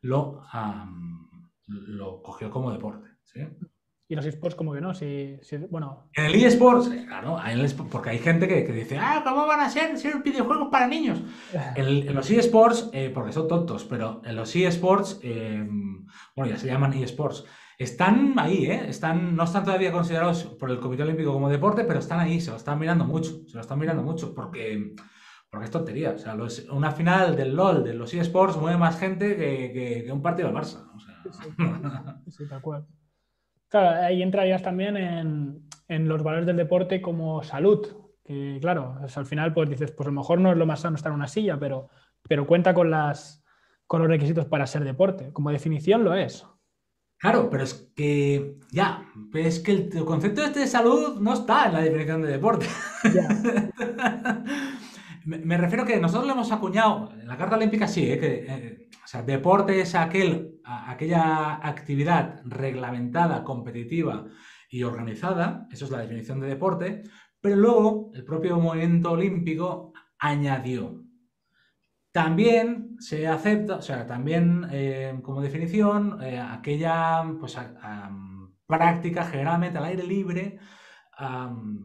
lo, 0.00 0.42
lo 1.66 2.22
cogió 2.22 2.50
como 2.50 2.72
deporte. 2.72 3.08
¿sí? 3.24 3.40
Y 4.10 4.16
los 4.16 4.26
esports, 4.26 4.56
como 4.56 4.72
que 4.72 4.80
no, 4.80 4.92
si, 4.92 5.38
bueno. 5.70 6.10
En 6.14 6.24
el 6.24 6.34
eSports, 6.34 6.90
eh, 6.90 7.04
claro, 7.06 7.38
porque 7.92 8.10
hay 8.10 8.18
gente 8.18 8.48
que, 8.48 8.64
dice, 8.72 8.98
ah, 8.98 9.22
¿cómo 9.24 9.46
van 9.46 9.60
a 9.60 9.70
ser, 9.70 9.96
ser 9.96 10.20
videojuegos 10.20 10.66
para 10.68 10.88
niños? 10.88 11.22
en, 11.76 12.12
los 12.12 12.28
eSports, 12.28 12.90
eh, 12.92 13.12
porque 13.14 13.30
son 13.30 13.46
tontos, 13.46 13.84
pero 13.84 14.20
en 14.24 14.34
los 14.34 14.56
eSports, 14.56 15.20
eh, 15.22 15.64
bueno, 16.34 16.50
ya 16.50 16.58
se 16.58 16.66
llaman 16.66 16.92
eSports, 16.92 17.44
están 17.78 18.36
ahí, 18.36 18.66
¿eh? 18.66 18.88
Están, 18.88 19.36
no 19.36 19.44
están 19.44 19.64
todavía 19.64 19.92
considerados 19.92 20.42
por 20.42 20.72
el 20.72 20.80
Comité 20.80 21.04
Olímpico 21.04 21.32
como 21.32 21.48
deporte, 21.48 21.84
pero 21.84 22.00
están 22.00 22.18
ahí, 22.18 22.40
se 22.40 22.50
lo 22.50 22.56
están 22.56 22.80
mirando 22.80 23.04
mucho, 23.04 23.46
se 23.46 23.54
lo 23.54 23.60
están 23.60 23.78
mirando 23.78 24.02
mucho, 24.02 24.34
porque, 24.34 24.92
porque 25.48 25.66
es 25.66 25.70
tontería. 25.70 26.10
O 26.10 26.18
sea, 26.18 26.36
una 26.72 26.90
final 26.90 27.36
del 27.36 27.54
LOL, 27.54 27.84
de 27.84 27.94
los 27.94 28.12
eSports, 28.12 28.56
mueve 28.56 28.76
más 28.76 28.98
gente 28.98 29.36
que, 29.36 30.10
un 30.12 30.20
partido 30.20 30.48
del 30.48 30.56
Barça. 30.56 30.84
sí, 32.28 32.48
tal 32.48 32.60
cual. 32.60 32.84
Claro, 33.70 34.04
ahí 34.04 34.20
entrarías 34.20 34.62
también 34.62 34.96
en, 34.96 36.08
los 36.08 36.22
valores 36.22 36.46
del 36.46 36.56
deporte 36.56 37.00
como 37.00 37.42
salud, 37.42 37.86
que 38.24 38.58
claro, 38.60 38.98
al 39.14 39.26
final 39.26 39.54
pues 39.54 39.70
dices, 39.70 39.92
pues 39.92 40.08
a 40.08 40.10
lo 40.10 40.20
mejor 40.20 40.40
no 40.40 40.50
es 40.50 40.58
lo 40.58 40.66
más 40.66 40.80
sano 40.80 40.96
estar 40.96 41.10
en 41.10 41.16
una 41.16 41.28
silla, 41.28 41.58
pero, 41.58 41.88
pero 42.28 42.46
cuenta 42.46 42.74
con, 42.74 42.90
las, 42.90 43.44
con 43.86 44.02
los 44.02 44.10
requisitos 44.10 44.46
para 44.46 44.66
ser 44.66 44.84
deporte. 44.84 45.32
Como 45.32 45.50
definición 45.50 46.04
lo 46.04 46.14
es. 46.14 46.44
Claro, 47.20 47.50
pero 47.50 47.64
es 47.64 47.92
que 47.94 48.56
ya, 48.72 49.06
es 49.34 49.60
que 49.60 49.72
el, 49.72 50.04
concepto 50.04 50.42
este 50.42 50.60
de 50.60 50.66
salud 50.66 51.20
no 51.20 51.34
está 51.34 51.66
en 51.66 51.72
la 51.74 51.80
definición 51.80 52.22
de 52.22 52.28
deporte. 52.28 52.66
me, 55.26 55.58
refiero 55.58 55.84
que 55.84 56.00
nosotros 56.00 56.26
lo 56.26 56.32
hemos 56.32 56.50
acuñado, 56.50 57.12
en 57.12 57.28
la 57.28 57.36
Carta 57.36 57.56
Olímpica 57.56 57.86
sí, 57.86 58.10
¿eh? 58.10 58.18
que 58.18 58.46
eh, 58.48 58.88
o 59.04 59.06
sea, 59.06 59.22
deporte 59.22 59.80
es 59.80 59.94
aquel, 59.94 60.49
aquella 60.64 61.54
actividad 61.66 62.42
reglamentada, 62.44 63.44
competitiva 63.44 64.26
y 64.68 64.82
organizada, 64.82 65.66
eso 65.70 65.84
es 65.84 65.90
la 65.90 65.98
definición 65.98 66.40
de 66.40 66.48
deporte, 66.48 67.02
pero 67.40 67.56
luego 67.56 68.10
el 68.14 68.24
propio 68.24 68.58
movimiento 68.58 69.12
olímpico 69.12 69.92
añadió. 70.18 71.02
También 72.12 72.96
se 72.98 73.28
acepta, 73.28 73.76
o 73.76 73.82
sea, 73.82 74.06
también 74.06 74.66
eh, 74.70 75.18
como 75.22 75.40
definición, 75.40 76.22
eh, 76.22 76.40
aquella 76.40 77.24
pues, 77.38 77.56
práctica 78.66 79.24
generalmente 79.24 79.78
al 79.78 79.84
aire 79.84 80.04
libre 80.04 80.58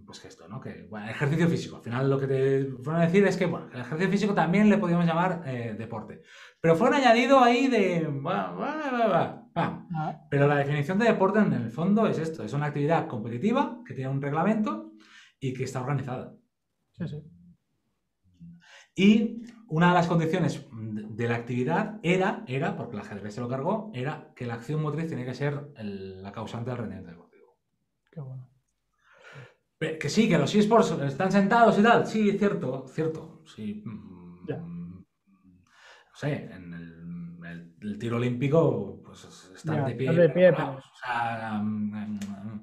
pues 0.06 0.19
que 0.19 0.28
esto, 0.28 0.48
¿no? 0.48 0.60
Que, 0.62 0.88
bueno, 0.89 1.08
ejercicio 1.10 1.48
físico. 1.48 1.78
Al 1.78 1.84
final 1.84 2.10
lo 2.10 2.19
que 2.19 2.28
te 2.28 2.65
fueron 2.84 3.02
a 3.02 3.06
decir 3.06 3.26
es 3.26 3.38
que, 3.38 3.45
bueno, 3.45 3.67
el 3.74 3.82
ejercicio 3.82 4.12
físico 4.12 4.34
también 4.34 4.69
le 4.69 4.78
podíamos 4.78 5.06
llamar 5.06 5.43
eh, 5.45 5.76
deporte. 5.78 6.21
Pero 6.62 6.76
fue 6.76 6.89
un 6.89 6.95
añadido 6.95 7.39
ahí 7.39 7.67
de... 7.67 8.08
Ah. 9.56 10.28
Pero 10.30 10.48
la 10.48 10.58
definición 10.58 11.00
de 11.00 11.06
deporte 11.06 11.39
en 11.39 11.54
el 11.54 11.71
fondo 11.71 12.08
es 12.08 12.17
esto. 12.17 12.43
Es 12.43 12.54
una 12.54 12.67
actividad 12.67 13.08
competitiva 13.08 13.82
que 13.86 13.93
tiene 13.93 14.10
un 14.10 14.21
reglamento 14.21 14.91
y 15.39 15.54
que 15.54 15.63
está 15.63 15.82
organizada. 15.82 16.34
Sí, 16.93 17.08
sí. 17.08 17.24
Y 18.95 19.43
una 19.67 19.89
de 19.89 19.93
las 19.93 20.08
condiciones 20.08 20.65
de 20.71 21.28
la 21.28 21.36
actividad 21.36 22.00
era, 22.02 22.43
era, 22.48 22.78
porque 22.78 22.95
la 22.95 23.02
ajedrez 23.02 23.34
se 23.34 23.41
lo 23.41 23.50
cargó, 23.50 23.91
era 23.93 24.32
que 24.36 24.45
la 24.45 24.54
acción 24.54 24.82
motriz 24.82 25.10
tenía 25.10 25.26
que 25.26 25.34
ser 25.34 25.74
la 25.78 26.32
causante 26.32 26.69
del 26.69 26.80
rendimiento 26.80 27.12
deportivo. 27.12 27.58
Qué 28.12 28.21
bueno. 28.21 28.55
Que 30.00 30.10
sí, 30.10 30.28
que 30.28 30.38
los 30.38 30.54
eSports 30.54 30.91
están 30.91 31.32
sentados 31.32 31.78
y 31.80 31.84
tal. 31.84 32.06
Sí, 32.06 32.38
cierto, 32.38 32.86
cierto. 32.88 33.41
Sí. 33.45 33.84
Mm, 33.86 34.26
no 34.48 36.19
sé, 36.19 36.50
en 36.52 36.74
el, 37.82 37.98
tiro 38.00 38.17
olímpico, 38.17 39.02
pues 39.06 39.52
están 39.56 39.86
de 39.86 39.95
pie. 39.95 40.12
De 40.12 40.30
pie 40.30 40.50
O 40.52 40.82
sea, 41.04 41.60
mm, 41.62 42.17
mm, 42.17 42.62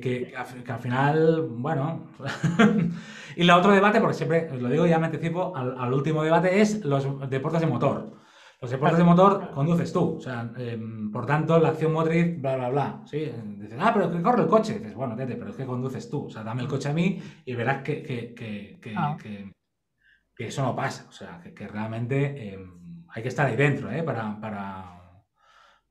que, 0.00 0.34
al 0.36 0.80
final, 0.80 1.42
bueno. 1.48 2.08
y 3.36 3.42
el 3.42 3.50
otro 3.50 3.72
debate, 3.72 4.00
porque 4.00 4.14
siempre 4.14 4.50
os 4.52 4.60
lo 4.60 4.68
digo, 4.68 4.86
ya 4.86 4.98
me 4.98 5.06
anticipo 5.06 5.56
al 5.56 5.92
último 5.92 6.22
debate, 6.22 6.60
es 6.60 6.84
los 6.84 7.30
deportes 7.30 7.60
de 7.60 7.66
motor. 7.66 8.19
Los 8.60 8.70
deportes 8.70 8.98
de 8.98 9.04
motor 9.04 9.50
conduces 9.52 9.90
tú, 9.90 10.16
o 10.16 10.20
sea, 10.20 10.52
em, 10.58 11.10
por 11.10 11.24
tanto, 11.24 11.58
la 11.58 11.70
acción 11.70 11.94
motriz, 11.94 12.38
bla, 12.38 12.56
bla, 12.56 12.68
bla. 12.68 13.02
¿sí? 13.06 13.32
Dices, 13.56 13.78
ah, 13.80 13.90
pero 13.94 14.12
que 14.12 14.20
corre 14.20 14.42
el 14.42 14.48
coche. 14.48 14.78
Dices, 14.78 14.94
bueno, 14.94 15.16
tete, 15.16 15.36
pero 15.36 15.50
es 15.50 15.56
que 15.56 15.64
conduces 15.64 16.10
tú. 16.10 16.26
O 16.26 16.30
sea, 16.30 16.44
dame 16.44 16.62
el 16.62 16.68
coche 16.68 16.90
a 16.90 16.92
mí 16.92 17.22
y 17.46 17.54
verás 17.54 17.82
que, 17.82 18.02
que, 18.02 18.34
que, 18.34 18.94
ah. 18.94 19.16
que 19.18 20.46
eso 20.46 20.62
no 20.62 20.76
pasa. 20.76 21.06
O 21.08 21.12
sea, 21.12 21.40
que, 21.40 21.68
realmente 21.68 22.52
em, 22.52 23.06
hay 23.08 23.22
que 23.22 23.30
estar 23.30 23.46
ahí 23.46 23.56
dentro, 23.56 23.90
¿eh? 23.90 24.02
Para, 24.02 24.38
para, 24.38 25.14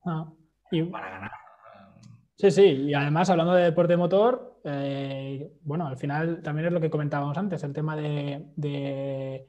ah. 0.04 0.32
para 0.92 1.10
ganar. 1.10 1.30
Sí, 2.36 2.52
sí, 2.52 2.62
y 2.62 2.94
además 2.94 3.28
hablando 3.30 3.52
de 3.52 3.64
deporte 3.64 3.94
de 3.94 3.96
motor, 3.96 4.60
eh, 4.62 5.52
bueno, 5.62 5.88
al 5.88 5.96
final 5.96 6.40
también 6.40 6.68
es 6.68 6.72
lo 6.72 6.80
que 6.80 6.88
comentábamos 6.88 7.36
antes, 7.36 7.62
el 7.64 7.72
tema 7.72 7.96
de 7.96 9.46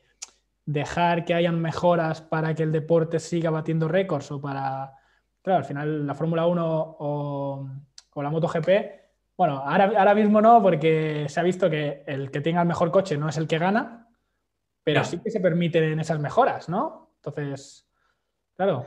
dejar 0.72 1.26
que 1.26 1.34
hayan 1.34 1.62
mejoras 1.62 2.22
para 2.22 2.54
que 2.54 2.64
el 2.64 2.72
deporte 2.72 3.20
siga 3.20 3.50
batiendo 3.50 3.88
récords 3.88 4.32
o 4.32 4.42
para, 4.42 4.94
claro, 5.42 5.60
al 5.60 5.66
final 5.66 6.08
la 6.08 6.16
Fórmula 6.16 6.46
1 6.46 6.96
o, 7.00 7.70
la 8.16 8.30
MotoGP, 8.30 8.70
bueno, 9.38 9.60
ahora, 9.60 9.92
ahora 9.98 10.16
mismo 10.16 10.42
no, 10.42 10.62
porque 10.62 11.26
se 11.30 11.40
ha 11.40 11.44
visto 11.44 11.70
que 11.70 12.04
el 12.06 12.30
que 12.30 12.42
tenga 12.42 12.62
el 12.62 12.68
mejor 12.68 12.92
coche 12.92 13.18
no 13.18 13.30
es 13.30 13.38
el 13.38 13.48
que 13.48 13.58
gana, 13.58 14.08
pero 14.84 15.04
sí 15.04 15.20
que 15.20 15.32
se 15.32 15.40
permiten 15.40 16.00
esas 16.00 16.20
mejoras, 16.20 16.70
¿no? 16.70 17.14
Entonces, 17.18 17.88
claro. 18.56 18.86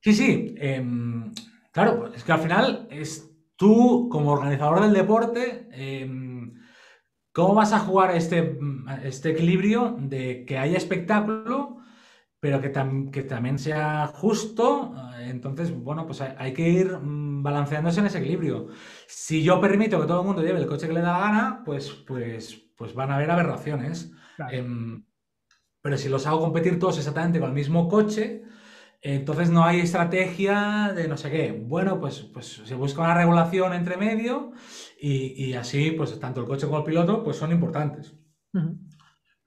Sí, 0.00 0.12
sí, 0.12 0.54
em, 0.58 1.32
claro, 1.72 2.12
es 2.14 2.22
que 2.22 2.32
al 2.32 2.38
final 2.40 2.86
es 2.90 3.30
tú 3.56 4.08
como 4.10 4.32
organizador 4.32 4.82
del 4.82 4.92
deporte. 4.92 5.68
Em, 5.72 6.54
¿Cómo 7.36 7.52
vas 7.52 7.74
a 7.74 7.80
jugar 7.80 8.16
este, 8.16 8.58
este 9.04 9.32
equilibrio 9.32 9.94
de 10.00 10.46
que 10.46 10.56
haya 10.56 10.78
espectáculo, 10.78 11.76
pero 12.40 12.62
que, 12.62 12.72
que 13.12 13.22
también 13.24 13.58
sea 13.58 14.06
justo? 14.06 14.94
Entonces, 15.20 15.70
bueno, 15.70 16.06
pues 16.06 16.22
hay, 16.22 16.54
que 16.54 16.66
ir 16.66 16.96
mm, 16.96 17.42
balanceándose 17.42 18.00
en 18.00 18.06
ese 18.06 18.20
equilibrio. 18.20 18.68
Si 19.06 19.42
yo 19.42 19.60
permito 19.60 20.00
que 20.00 20.06
todo 20.06 20.22
el 20.22 20.26
mundo 20.26 20.40
lleve 20.40 20.60
el 20.60 20.66
coche 20.66 20.86
que 20.88 20.94
le 20.94 21.02
da 21.02 21.12
la 21.12 21.18
gana, 21.18 21.62
pues, 21.62 21.90
pues, 21.90 22.54
pues 22.74 22.94
van 22.94 23.10
a 23.10 23.16
haber 23.16 23.30
aberraciones. 23.30 24.10
Em, 24.50 25.04
pero 25.82 25.98
si 25.98 26.08
los 26.08 26.26
hago 26.26 26.40
competir 26.40 26.78
todos 26.78 26.96
exactamente 26.96 27.38
con 27.38 27.50
el 27.50 27.54
mismo 27.54 27.86
coche, 27.86 28.44
entonces 29.14 29.50
no 29.50 29.64
hay 29.64 29.80
estrategia 29.80 30.92
de 30.94 31.06
no 31.06 31.16
sé 31.16 31.30
qué. 31.30 31.52
Bueno, 31.52 32.00
pues, 32.00 32.22
pues 32.22 32.62
se 32.64 32.74
busca 32.74 33.02
una 33.02 33.14
regulación 33.14 33.72
entre 33.72 33.96
medio 33.96 34.52
y, 35.00 35.52
así, 35.54 35.92
pues 35.92 36.18
tanto 36.18 36.40
el 36.40 36.46
coche 36.46 36.66
como 36.66 36.78
el 36.78 36.84
piloto, 36.84 37.22
pues 37.22 37.36
son 37.36 37.52
importantes. 37.52 38.16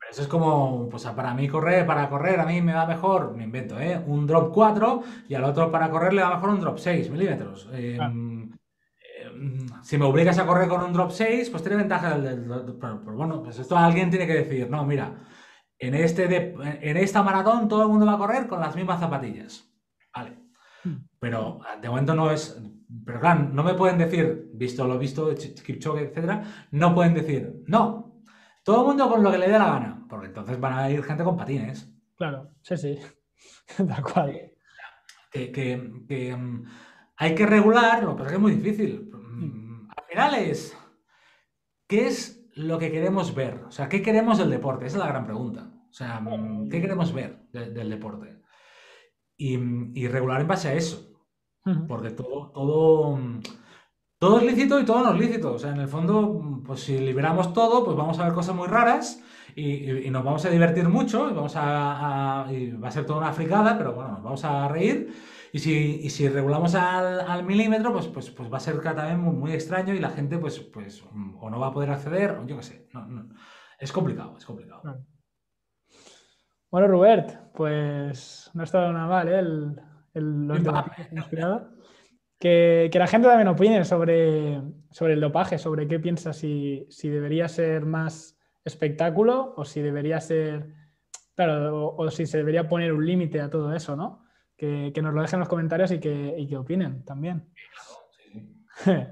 eso 0.09 0.21
es 0.21 0.27
como, 0.29 0.87
pues 0.89 1.03
para 1.07 1.33
mí 1.33 1.49
correr, 1.49 1.85
para 1.85 2.09
correr 2.09 2.39
a 2.39 2.45
mí 2.45 2.61
me 2.61 2.71
da 2.71 2.85
mejor, 2.85 3.35
me 3.35 3.43
invento, 3.43 3.77
¿eh? 3.79 4.01
un 4.07 4.25
drop 4.25 4.53
4 4.53 5.03
y 5.27 5.35
al 5.35 5.43
otro 5.43 5.69
para 5.69 5.89
correr 5.89 6.13
le 6.13 6.21
da 6.21 6.35
mejor 6.35 6.51
un 6.51 6.61
drop 6.61 6.77
6 6.77 7.09
milímetros. 7.09 7.67
Em, 7.73 8.51
em, 9.25 9.67
si 9.83 9.97
me 9.97 10.05
obligas 10.05 10.39
a 10.39 10.45
correr 10.45 10.69
con 10.69 10.83
un 10.83 10.93
drop 10.93 11.11
6, 11.11 11.49
pues 11.49 11.63
tiene 11.63 11.77
ventaja 11.77 12.17
del, 12.17 12.45
pero, 12.79 13.01
bueno, 13.13 13.43
pues 13.43 13.59
esto 13.59 13.77
alguien 13.77 14.09
tiene 14.09 14.25
que 14.25 14.35
decir, 14.35 14.69
no, 14.69 14.85
mira, 14.85 15.13
en, 15.79 15.95
este 15.95 16.53
en 16.81 16.97
esta 16.97 17.23
maratón 17.23 17.67
todo 17.67 17.83
el 17.83 17.87
mundo 17.89 18.05
va 18.05 18.13
a 18.13 18.17
correr 18.17 18.47
con 18.47 18.59
las 18.59 18.75
mismas 18.75 18.99
zapatillas. 18.99 19.67
Vale. 20.13 20.37
Hmm. 20.83 20.97
Pero 21.19 21.61
de 21.81 21.89
momento 21.89 22.13
no 22.13 22.31
es, 22.31 22.61
pero 23.05 23.19
claro, 23.19 23.49
no 23.51 23.63
me 23.63 23.73
pueden 23.73 23.97
decir, 23.97 24.49
visto 24.53 24.87
lo 24.87 24.97
visto, 24.97 25.33
Kipchoge, 25.35 26.05
etcétera, 26.05 26.43
no 26.71 26.93
pueden 26.95 27.13
decir, 27.13 27.63
no, 27.67 28.23
todo 28.63 28.81
el 28.81 28.87
mundo 28.87 29.09
con 29.09 29.23
lo 29.23 29.31
que 29.31 29.37
le 29.37 29.47
dé 29.47 29.59
la 29.59 29.71
gana, 29.71 30.05
porque 30.09 30.27
entonces 30.27 30.59
van 30.59 30.73
a 30.73 30.89
ir 30.89 31.03
gente 31.03 31.23
con 31.23 31.37
patines. 31.37 31.91
Claro, 32.17 32.49
sí, 32.61 32.77
sí, 32.77 32.99
tal 33.77 34.03
cual. 34.03 34.51
Que, 35.31 36.35
mm, 36.35 36.65
hay 37.17 37.35
que 37.35 37.45
regular, 37.45 37.99
pero 38.01 38.23
es 38.23 38.29
que 38.29 38.35
es 38.35 38.41
muy 38.41 38.53
difícil. 38.53 39.09
Mm, 39.13 39.87
al 39.95 40.03
final 40.05 40.35
es, 40.35 40.75
¿qué 41.87 42.07
es 42.07 42.49
lo 42.55 42.79
que 42.79 42.91
queremos 42.91 43.35
ver? 43.35 43.63
O 43.67 43.71
sea, 43.71 43.87
¿qué 43.87 44.01
queremos 44.01 44.37
del 44.37 44.49
deporte? 44.49 44.87
Esa 44.87 44.97
es 44.97 45.03
la 45.03 45.09
gran 45.09 45.25
pregunta. 45.25 45.68
O 45.89 45.93
sea, 45.93 46.19
mm, 46.19 46.69
¿qué 46.69 46.81
queremos 46.81 47.13
ver 47.13 47.47
del 47.51 47.89
deporte? 47.89 48.37
y 49.41 50.07
regular 50.07 50.41
en 50.41 50.49
base 50.49 50.67
a 50.67 50.73
eso. 50.73 51.09
Porque 51.87 52.11
todo, 52.11 52.51
todo, 52.51 53.19
todo 54.17 54.39
es 54.39 54.45
lícito 54.45 54.79
y 54.79 54.85
todo 54.85 55.03
no 55.03 55.13
es 55.13 55.19
lícito. 55.19 55.53
O 55.53 55.59
sea, 55.59 55.71
en 55.71 55.81
el 55.81 55.87
fondo, 55.87 56.61
pues 56.65 56.81
si 56.81 56.97
liberamos 56.97 57.53
todo, 57.53 57.83
pues 57.83 57.95
vamos 57.95 58.17
a 58.19 58.25
ver 58.25 58.33
cosas 58.33 58.55
muy 58.55 58.67
raras 58.67 59.21
y, 59.55 60.09
nos 60.09 60.23
vamos 60.23 60.45
a 60.45 60.49
divertir 60.49 60.87
mucho 60.87 61.29
y, 61.29 61.33
vamos 61.33 61.53
a, 61.55 62.45
va 62.47 62.87
a 62.87 62.91
ser 62.91 63.05
toda 63.05 63.19
una 63.19 63.33
fricada, 63.33 63.77
pero 63.77 63.93
bueno, 63.93 64.11
nos 64.11 64.23
vamos 64.23 64.43
a 64.45 64.67
reír. 64.67 65.13
Y 65.51 65.59
si, 65.59 66.09
si 66.09 66.27
regulamos 66.29 66.75
al, 66.75 67.43
milímetro, 67.43 67.91
pues, 67.91 68.07
pues, 68.07 68.29
pues 68.31 68.51
va 68.51 68.57
a 68.57 68.61
ser 68.61 68.81
también 68.81 69.19
muy, 69.19 69.35
muy, 69.35 69.51
extraño 69.51 69.93
y 69.93 69.99
la 69.99 70.09
gente 70.09 70.37
pues, 70.37 70.59
pues 70.59 71.03
o 71.03 71.49
no 71.49 71.59
va 71.59 71.67
a 71.67 71.73
poder 71.73 71.91
acceder, 71.91 72.31
o 72.31 72.45
yo 72.45 72.57
qué 72.57 72.63
sé. 72.63 72.89
Es 73.79 73.91
complicado, 73.91 74.35
es 74.37 74.45
complicado. 74.45 74.81
Bueno, 76.71 76.87
Robert, 76.87 77.51
pues 77.53 78.51
no 78.53 78.61
ha 78.61 78.63
estado 78.63 78.93
nada 78.93 79.07
mal 79.07 79.27
¿eh? 79.27 79.39
el, 79.39 79.81
el, 80.13 80.63
que, 82.39 82.89
que, 82.91 82.99
la 82.99 83.07
gente 83.07 83.27
también 83.27 83.47
opine 83.47 83.83
sobre, 83.83 84.61
sobre 84.91 85.13
el 85.13 85.21
dopaje, 85.21 85.57
sobre 85.57 85.87
qué 85.87 85.99
piensa 85.99 86.31
si, 86.31 86.85
si 86.89 87.09
debería 87.09 87.47
ser 87.47 87.85
más 87.85 88.37
espectáculo 88.63 89.55
o 89.57 89.65
si 89.65 89.81
debería 89.81 90.21
ser, 90.21 90.67
claro, 91.35 91.95
o, 91.97 92.11
si 92.11 92.27
se 92.27 92.37
debería 92.37 92.69
poner 92.69 92.93
un 92.93 93.03
límite 93.03 93.41
a 93.41 93.49
todo 93.49 93.73
eso, 93.73 93.95
¿no? 93.95 94.23
Que, 94.55 94.93
nos 95.01 95.13
lo 95.13 95.21
dejen 95.21 95.37
en 95.37 95.41
los 95.41 95.49
comentarios 95.49 95.91
y 95.91 95.99
que, 95.99 96.35
y 96.37 96.47
que 96.47 96.57
opinen 96.57 97.03
también. 97.03 97.49
pues 98.85 99.07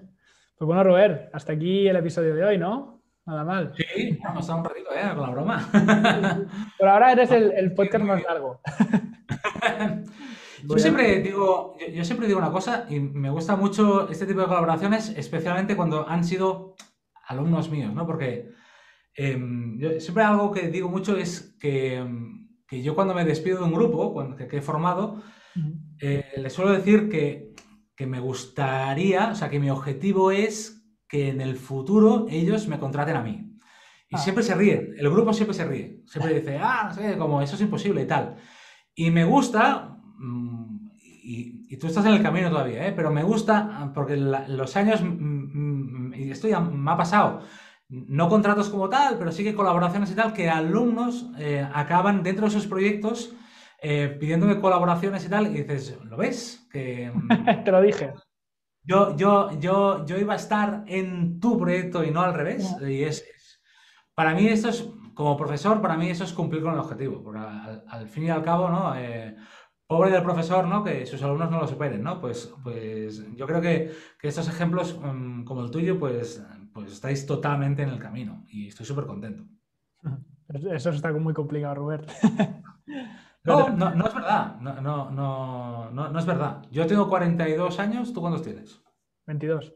bueno, 0.59 0.83
Robert, 0.83 1.33
hasta 1.33 1.53
aquí 1.53 1.87
el 1.87 1.95
episodio 1.95 2.35
de 2.35 2.43
hoy, 2.43 2.57
¿no? 2.59 2.96
Nada 3.27 3.43
mal. 3.43 3.73
Sí, 3.77 4.17
vamos 4.23 4.49
a 4.49 4.55
un 4.55 4.65
ratito, 4.65 4.89
¿eh? 4.95 5.13
Con 5.13 5.21
la 5.21 5.29
broma. 5.29 5.69
Por 6.79 6.87
ahora 6.87 7.11
eres 7.11 7.29
el, 7.29 7.51
el 7.51 7.73
podcast 7.73 8.03
más 8.03 8.23
largo. 8.23 8.61
Yo 10.63 10.79
siempre, 10.79 11.21
digo, 11.21 11.77
yo, 11.93 12.03
siempre 12.03 12.25
digo 12.25 12.39
una 12.39 12.51
cosa 12.51 12.87
y 12.89 12.99
me 12.99 13.29
gusta 13.29 13.55
mucho 13.55 14.09
este 14.09 14.25
tipo 14.25 14.41
de 14.41 14.47
colaboraciones, 14.47 15.13
especialmente 15.15 15.75
cuando 15.75 16.09
han 16.09 16.23
sido 16.23 16.75
alumnos 17.27 17.69
míos, 17.69 17.93
¿no? 17.93 18.07
Porque 18.07 18.49
Em, 19.19 19.79
siempre 19.99 20.23
algo 20.23 20.51
que 20.51 20.69
digo 20.69 20.89
mucho 20.89 21.17
es 21.17 21.57
em, 21.63 22.47
que, 22.67 22.83
yo 22.83 22.93
cuando 22.93 23.15
me 23.15 23.25
despido 23.25 23.57
de 23.57 23.65
un 23.65 23.73
grupo 23.73 24.13
cuando, 24.13 24.35
que, 24.35 24.57
he 24.57 24.61
formado, 24.61 25.23
eh, 25.99 26.23
les 26.37 26.53
suelo 26.53 26.71
decir 26.71 27.09
que, 27.09 27.55
me 28.05 28.19
gustaría, 28.19 29.31
o 29.31 29.35
sea, 29.35 29.49
que 29.49 29.59
mi 29.59 29.71
objetivo 29.71 30.29
es 30.29 30.76
que 31.07 31.29
en 31.29 31.41
el 31.41 31.55
futuro 31.55 32.25
ellos 32.29 32.67
me 32.67 32.79
contraten 32.79 33.15
a 33.15 33.23
mí. 33.23 33.47
Y 34.09 34.15
ah. 34.15 34.19
siempre 34.19 34.43
se 34.43 34.55
ríen, 34.55 34.93
el 34.97 35.09
grupo 35.09 35.33
siempre 35.33 35.53
se 35.53 35.65
ríe, 35.65 36.01
siempre 36.05 36.33
dice, 36.33 36.57
ah, 36.61 36.85
no 36.89 36.93
sé, 36.93 37.17
como 37.17 37.41
eso 37.41 37.55
es 37.55 37.61
imposible 37.61 38.03
y 38.03 38.07
tal. 38.07 38.35
Y 38.95 39.11
me 39.11 39.25
gusta, 39.25 39.97
mm, 40.17 40.89
y, 41.01 41.77
tú 41.77 41.87
estás 41.87 42.05
en 42.05 42.13
el 42.13 42.23
camino 42.23 42.49
todavía, 42.49 42.87
¿eh? 42.87 42.93
pero 42.93 43.11
me 43.11 43.23
gusta 43.23 43.91
porque 43.93 44.15
los 44.15 44.75
años, 44.77 45.01
mm, 45.01 46.09
mm, 46.09 46.13
y 46.15 46.31
esto 46.31 46.47
ya 46.47 46.59
me 46.61 46.91
ha 46.91 46.97
pasado, 46.97 47.41
no 47.89 48.29
contratos 48.29 48.69
como 48.69 48.89
tal, 48.89 49.17
pero 49.17 49.31
sí 49.31 49.43
que 49.43 49.55
colaboraciones 49.55 50.11
y 50.11 50.15
tal, 50.15 50.33
que 50.33 50.49
alumnos 50.49 51.29
eh, 51.37 51.67
acaban 51.73 52.23
dentro 52.23 52.43
de 52.43 52.49
esos 52.49 52.67
proyectos 52.67 53.33
eh, 53.81 54.17
pidiéndome 54.19 54.59
colaboraciones 54.59 55.25
y 55.25 55.29
tal, 55.29 55.47
y 55.47 55.61
dices, 55.61 55.97
¿lo 56.03 56.17
ves? 56.17 56.67
Que, 56.71 57.11
Te 57.65 57.71
lo 57.71 57.81
dije. 57.81 58.13
Yo, 58.87 59.17
yo, 59.17 59.59
yo, 59.59 60.05
yo 60.05 60.17
iba 60.17 60.33
a 60.33 60.37
estar 60.37 60.85
en 60.87 61.41
tu 61.41 61.57
proyecto 61.57 62.05
y 62.05 62.11
no 62.11 62.21
al 62.21 62.33
revés. 62.33 62.73
Y 62.81 63.03
es, 63.03 63.25
para 64.15 64.33
mí 64.33 64.47
esto 64.47 64.69
es, 64.69 64.89
como 65.13 65.35
profesor, 65.35 65.81
para 65.81 65.97
mí 65.97 66.09
eso 66.09 66.23
es 66.23 66.31
cumplir 66.31 66.63
con 66.63 66.73
el 66.73 66.79
objetivo, 66.79 67.21
porque 67.21 67.39
al, 67.39 68.07
fin 68.07 68.23
y 68.23 68.29
al 68.29 68.43
cabo, 68.43 68.69
¿no? 68.69 68.95
Eh, 68.95 69.35
pobre 69.85 70.11
del 70.11 70.23
profesor, 70.23 70.65
¿no? 70.67 70.83
Que 70.85 71.05
sus 71.05 71.21
alumnos 71.21 71.51
no 71.51 71.59
lo 71.59 71.67
superen, 71.67 72.01
¿no? 72.01 72.21
Pues, 72.21 72.53
pues 72.63 73.25
yo 73.35 73.45
creo 73.45 73.59
que, 73.59 73.91
estos 74.21 74.47
ejemplos 74.47 74.97
mm, 74.97 75.43
como 75.43 75.63
el 75.63 75.71
tuyo, 75.71 75.99
pues 75.99 76.41
pues 76.77 76.93
estáis 76.93 77.25
totalmente 77.25 77.81
en 77.81 77.89
el 77.89 77.97
camino 77.97 78.45
y 78.49 78.67
estoy 78.67 78.85
súper 78.85 79.05
contento. 79.05 79.43
Eso 80.71 80.91
está 80.91 81.11
muy 81.11 81.33
complicado, 81.33 81.75
Robert. 81.75 82.09
No, 83.43 83.69
no, 83.69 84.07
es 84.07 84.13
verdad. 84.13 84.57
No, 84.59 84.81
no, 85.11 85.91
no, 85.91 86.19
es 86.19 86.25
verdad. 86.25 86.63
Yo 86.71 86.85
tengo 86.85 87.07
42 87.07 87.79
años, 87.79 88.13
¿tú 88.13 88.21
cuántos 88.21 88.43
tienes? 88.43 88.81
22. 89.25 89.73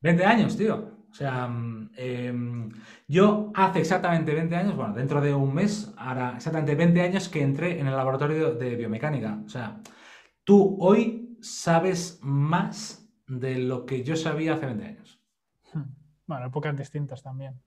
20 0.00 0.24
años, 0.24 0.56
tío. 0.56 0.98
O 1.10 1.14
sea, 1.14 1.48
em, 1.96 2.70
yo 3.06 3.50
hace 3.54 3.80
exactamente 3.80 4.34
20 4.34 4.56
años, 4.56 4.76
bueno, 4.76 4.94
dentro 4.94 5.20
de 5.20 5.34
un 5.34 5.54
mes, 5.54 5.92
hará 5.96 6.36
exactamente 6.36 6.74
20 6.74 7.00
años 7.00 7.28
que 7.28 7.42
entré 7.42 7.80
en 7.80 7.86
el 7.86 7.96
laboratorio 7.96 8.54
de 8.54 8.76
biomecánica. 8.76 9.40
O 9.44 9.48
sea, 9.48 9.80
tú 10.44 10.76
hoy 10.80 11.36
sabes 11.40 12.18
más 12.22 13.08
de 13.26 13.58
lo 13.58 13.84
que 13.84 14.02
yo 14.04 14.16
sabía 14.16 14.54
hace 14.54 14.66
20 14.66 14.84
años. 14.84 15.20
Hmm. 15.72 15.82
Bueno, 16.26 16.46
épocas 16.46 16.76
distintas 16.76 17.22
también. 17.22 17.60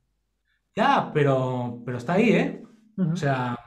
Ya, 0.76 1.12
pero, 1.14 1.82
pero 1.86 1.98
está 1.98 2.14
ahí, 2.14 2.30
¿eh? 2.30 2.64
O 2.98 3.16
sea, 3.16 3.58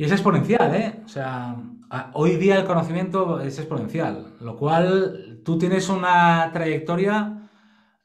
y 0.00 0.04
es 0.04 0.12
exponencial, 0.12 0.74
¿eh? 0.74 1.02
O 1.04 1.08
sea, 1.08 1.54
hoy 2.14 2.36
día 2.36 2.56
el 2.56 2.64
conocimiento 2.64 3.38
es 3.38 3.58
exponencial, 3.58 4.34
lo 4.40 4.56
cual 4.56 5.42
tú 5.44 5.58
tienes 5.58 5.90
una 5.90 6.48
trayectoria 6.54 7.50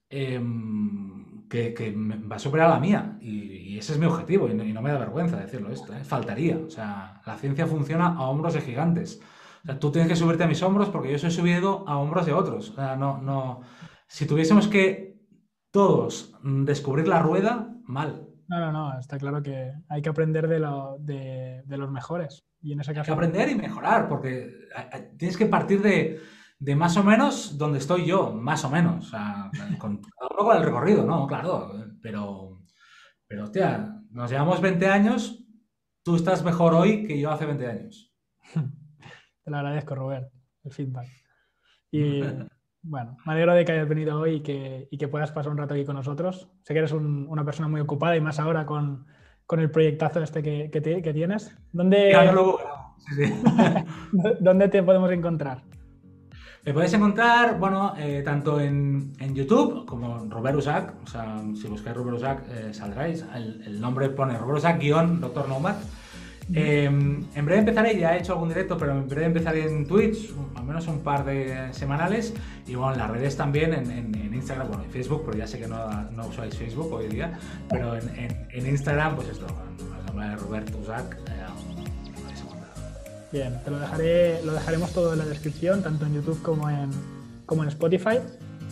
em, 0.09 1.47
que, 1.47 1.95
va 2.29 2.35
a 2.35 2.39
superar 2.39 2.69
la 2.69 2.81
mía 2.81 3.17
y, 3.21 3.77
ese 3.77 3.93
es 3.93 3.97
mi 3.97 4.07
objetivo 4.07 4.49
y 4.49 4.53
no, 4.53 4.81
me 4.81 4.91
da 4.91 4.97
vergüenza 4.97 5.37
decirlo 5.37 5.71
esto, 5.71 5.93
¿eh? 5.93 6.03
faltaría. 6.03 6.57
O 6.57 6.69
sea, 6.69 7.21
la 7.25 7.37
ciencia 7.37 7.65
funciona 7.65 8.07
a 8.07 8.23
hombros 8.23 8.55
de 8.55 8.61
gigantes 8.61 9.21
tú 9.79 9.89
tienes 9.89 10.09
que 10.09 10.17
subirte 10.17 10.43
a 10.43 10.47
mis 10.47 10.61
hombros 10.63 10.89
porque 10.89 11.13
yo 11.13 11.17
soy 11.17 11.31
subido 11.31 11.87
a 11.87 11.97
hombros 11.97 12.25
de 12.25 12.33
otros. 12.33 12.71
O 12.71 12.75
sea, 12.75 12.97
no, 12.97 13.21
no. 13.21 13.61
Si 14.05 14.25
tuviésemos 14.25 14.67
que 14.67 15.17
todos 15.71 16.35
descubrir 16.43 17.07
la 17.07 17.21
rueda, 17.21 17.73
mal. 17.85 18.24
No, 18.47 18.59
no, 18.59 18.71
no, 18.71 18.99
está 18.99 19.17
claro 19.17 19.41
que 19.41 19.73
hay 19.89 20.01
que 20.01 20.09
aprender 20.09 20.47
de, 20.47 20.59
lo, 20.59 20.97
de, 20.99 21.63
los 21.67 21.91
mejores. 21.91 22.45
Y 22.61 22.73
en 22.73 22.79
ese 22.79 22.93
caso... 22.93 23.11
Hay 23.11 23.17
que 23.17 23.25
aprender 23.25 23.49
y 23.49 23.55
mejorar, 23.55 24.07
porque 24.07 24.67
tienes 25.17 25.37
que 25.37 25.47
partir 25.47 25.81
de, 25.81 26.75
más 26.75 26.95
o 26.97 27.03
menos 27.03 27.57
donde 27.57 27.79
estoy 27.79 28.05
yo, 28.05 28.31
más 28.31 28.63
o 28.63 28.69
menos. 28.69 29.07
O 29.07 29.09
sea, 29.09 29.49
con, 29.79 30.01
con 30.01 30.57
el 30.57 30.63
recorrido, 30.63 31.05
¿no? 31.05 31.27
Claro, 31.27 31.71
pero, 32.01 32.61
pero, 33.27 33.43
hostia, 33.43 33.99
nos 34.11 34.29
llevamos 34.29 34.61
20 34.61 34.87
años, 34.87 35.43
tú 36.03 36.15
estás 36.15 36.43
mejor 36.43 36.73
hoy 36.73 37.05
que 37.07 37.19
yo 37.19 37.31
hace 37.31 37.45
20 37.45 37.67
años. 37.67 38.13
Te 39.43 39.51
lo 39.51 39.57
agradezco, 39.57 39.95
Robert, 39.95 40.31
el 40.63 40.71
feedback. 40.71 41.07
Y 41.91 42.21
bueno, 42.87 43.17
me 43.25 43.33
alegro 43.33 43.53
de 43.53 43.65
que 43.65 43.71
hayas 43.71 43.89
venido 43.89 44.19
hoy 44.19 44.43
y 44.89 44.97
que, 44.97 45.07
puedas 45.07 45.31
pasar 45.31 45.51
un 45.51 45.57
rato 45.57 45.73
aquí 45.73 45.85
con 45.85 45.95
nosotros. 45.95 46.47
Sé 46.61 46.73
que 46.73 46.79
eres 46.79 46.91
una 46.91 47.43
persona 47.43 47.67
muy 47.67 47.81
ocupada 47.81 48.15
y 48.15 48.21
más 48.21 48.39
ahora 48.39 48.65
con, 48.65 49.05
el 49.57 49.71
proyectazo 49.71 50.21
este 50.21 50.43
que, 50.43 51.11
tienes. 51.13 51.57
¿Dónde, 51.71 52.11
¿Dónde 54.39 54.67
te 54.69 54.83
podemos 54.83 55.11
encontrar? 55.11 55.63
Me 56.63 56.73
podéis 56.73 56.93
encontrar, 56.93 57.59
bueno, 57.59 57.93
eh, 57.97 58.21
tanto 58.23 58.59
en, 58.59 59.13
YouTube 59.33 59.85
como 59.85 60.25
Robert 60.29 60.57
Usac. 60.57 60.95
O 61.03 61.07
sea, 61.07 61.39
si 61.55 61.67
buscáis 61.67 61.95
Robert 61.95 62.17
Usac 62.17 62.43
eh, 62.49 62.73
saldráis. 62.73 63.25
El, 63.33 63.79
nombre 63.81 64.09
pone 64.09 64.37
Robert 64.37 64.59
Usac 64.59 64.79
guion 64.79 65.21
Doctor 65.21 65.49
Nomad. 65.49 65.75
Em, 66.53 67.23
en 67.33 67.45
breve 67.45 67.59
empezaré, 67.59 67.97
ya 67.97 68.15
he 68.15 68.19
hecho 68.19 68.33
algún 68.33 68.49
directo, 68.49 68.77
pero 68.77 68.91
en 68.91 69.07
breve 69.07 69.25
empezaré 69.25 69.65
en 69.65 69.87
Twitch, 69.87 70.31
al 70.55 70.63
menos 70.63 70.87
un 70.87 70.99
par 70.99 71.25
de 71.25 71.73
semanales. 71.73 72.33
Y 72.67 72.75
bueno, 72.75 72.93
en 72.93 72.99
las 72.99 73.11
redes 73.11 73.35
también, 73.35 73.73
en, 73.73 74.33
Instagram, 74.33 74.67
bueno, 74.67 74.83
en 74.83 74.91
Facebook, 74.91 75.23
pero 75.25 75.37
ya 75.37 75.47
sé 75.47 75.59
que 75.59 75.67
no, 75.67 76.09
no 76.11 76.27
usáis 76.27 76.55
Facebook 76.55 76.91
hoy 76.93 77.07
día. 77.07 77.39
Pero 77.69 77.95
en, 77.95 78.65
Instagram, 78.67 79.15
pues 79.15 79.29
esto, 79.29 79.47
el 79.99 80.05
nombre 80.05 80.29
de 80.29 80.35
Roberto 80.35 80.77
Usac. 80.77 81.15
Eh, 81.15 81.45
Bien, 83.31 83.59
te 83.65 83.71
lo 83.71 83.79
dejaré, 83.79 84.41
lo 84.45 84.53
dejaremos 84.53 84.93
todo 84.93 85.13
en 85.13 85.19
la 85.19 85.25
descripción, 85.25 85.83
tanto 85.83 86.05
en 86.05 86.13
YouTube 86.13 86.41
como 86.41 86.69
en, 86.69 86.89
como 87.45 87.63
en 87.63 87.69
Spotify. 87.69 88.19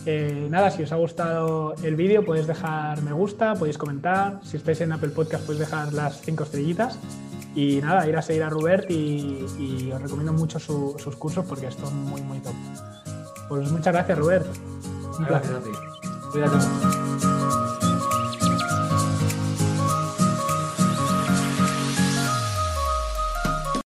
Eh, 0.06 0.48
nada, 0.50 0.70
si 0.70 0.82
os 0.82 0.92
ha 0.92 0.96
gustado 0.96 1.74
el 1.82 1.96
vídeo 1.96 2.24
podéis 2.24 2.46
dejar 2.46 3.02
me 3.02 3.12
gusta, 3.12 3.54
podéis 3.54 3.78
comentar. 3.78 4.40
Si 4.42 4.56
estáis 4.56 4.80
en 4.80 4.92
Apple 4.92 5.10
Podcast 5.10 5.44
podéis 5.44 5.60
dejar 5.60 5.92
las 5.92 6.20
5 6.22 6.44
estrellitas. 6.44 6.98
Y 7.54 7.80
nada, 7.80 8.08
ir 8.08 8.16
a 8.16 8.22
seguir 8.22 8.42
a 8.42 8.50
Rubert 8.50 8.90
y, 8.90 9.90
os 9.94 10.02
recomiendo 10.02 10.32
mucho 10.32 10.58
sus 10.58 11.16
cursos 11.16 11.44
porque 11.46 11.70
son 11.70 12.04
muy, 12.04 12.20
muy 12.22 12.40
top. 12.40 12.54
Pues 13.48 13.70
muchas 13.70 13.92
gracias, 13.92 14.18
Rubert. 14.18 14.46
gracias 15.20 15.52
a 15.52 15.60
ti. 15.60 15.70
Cuídate 16.32 16.56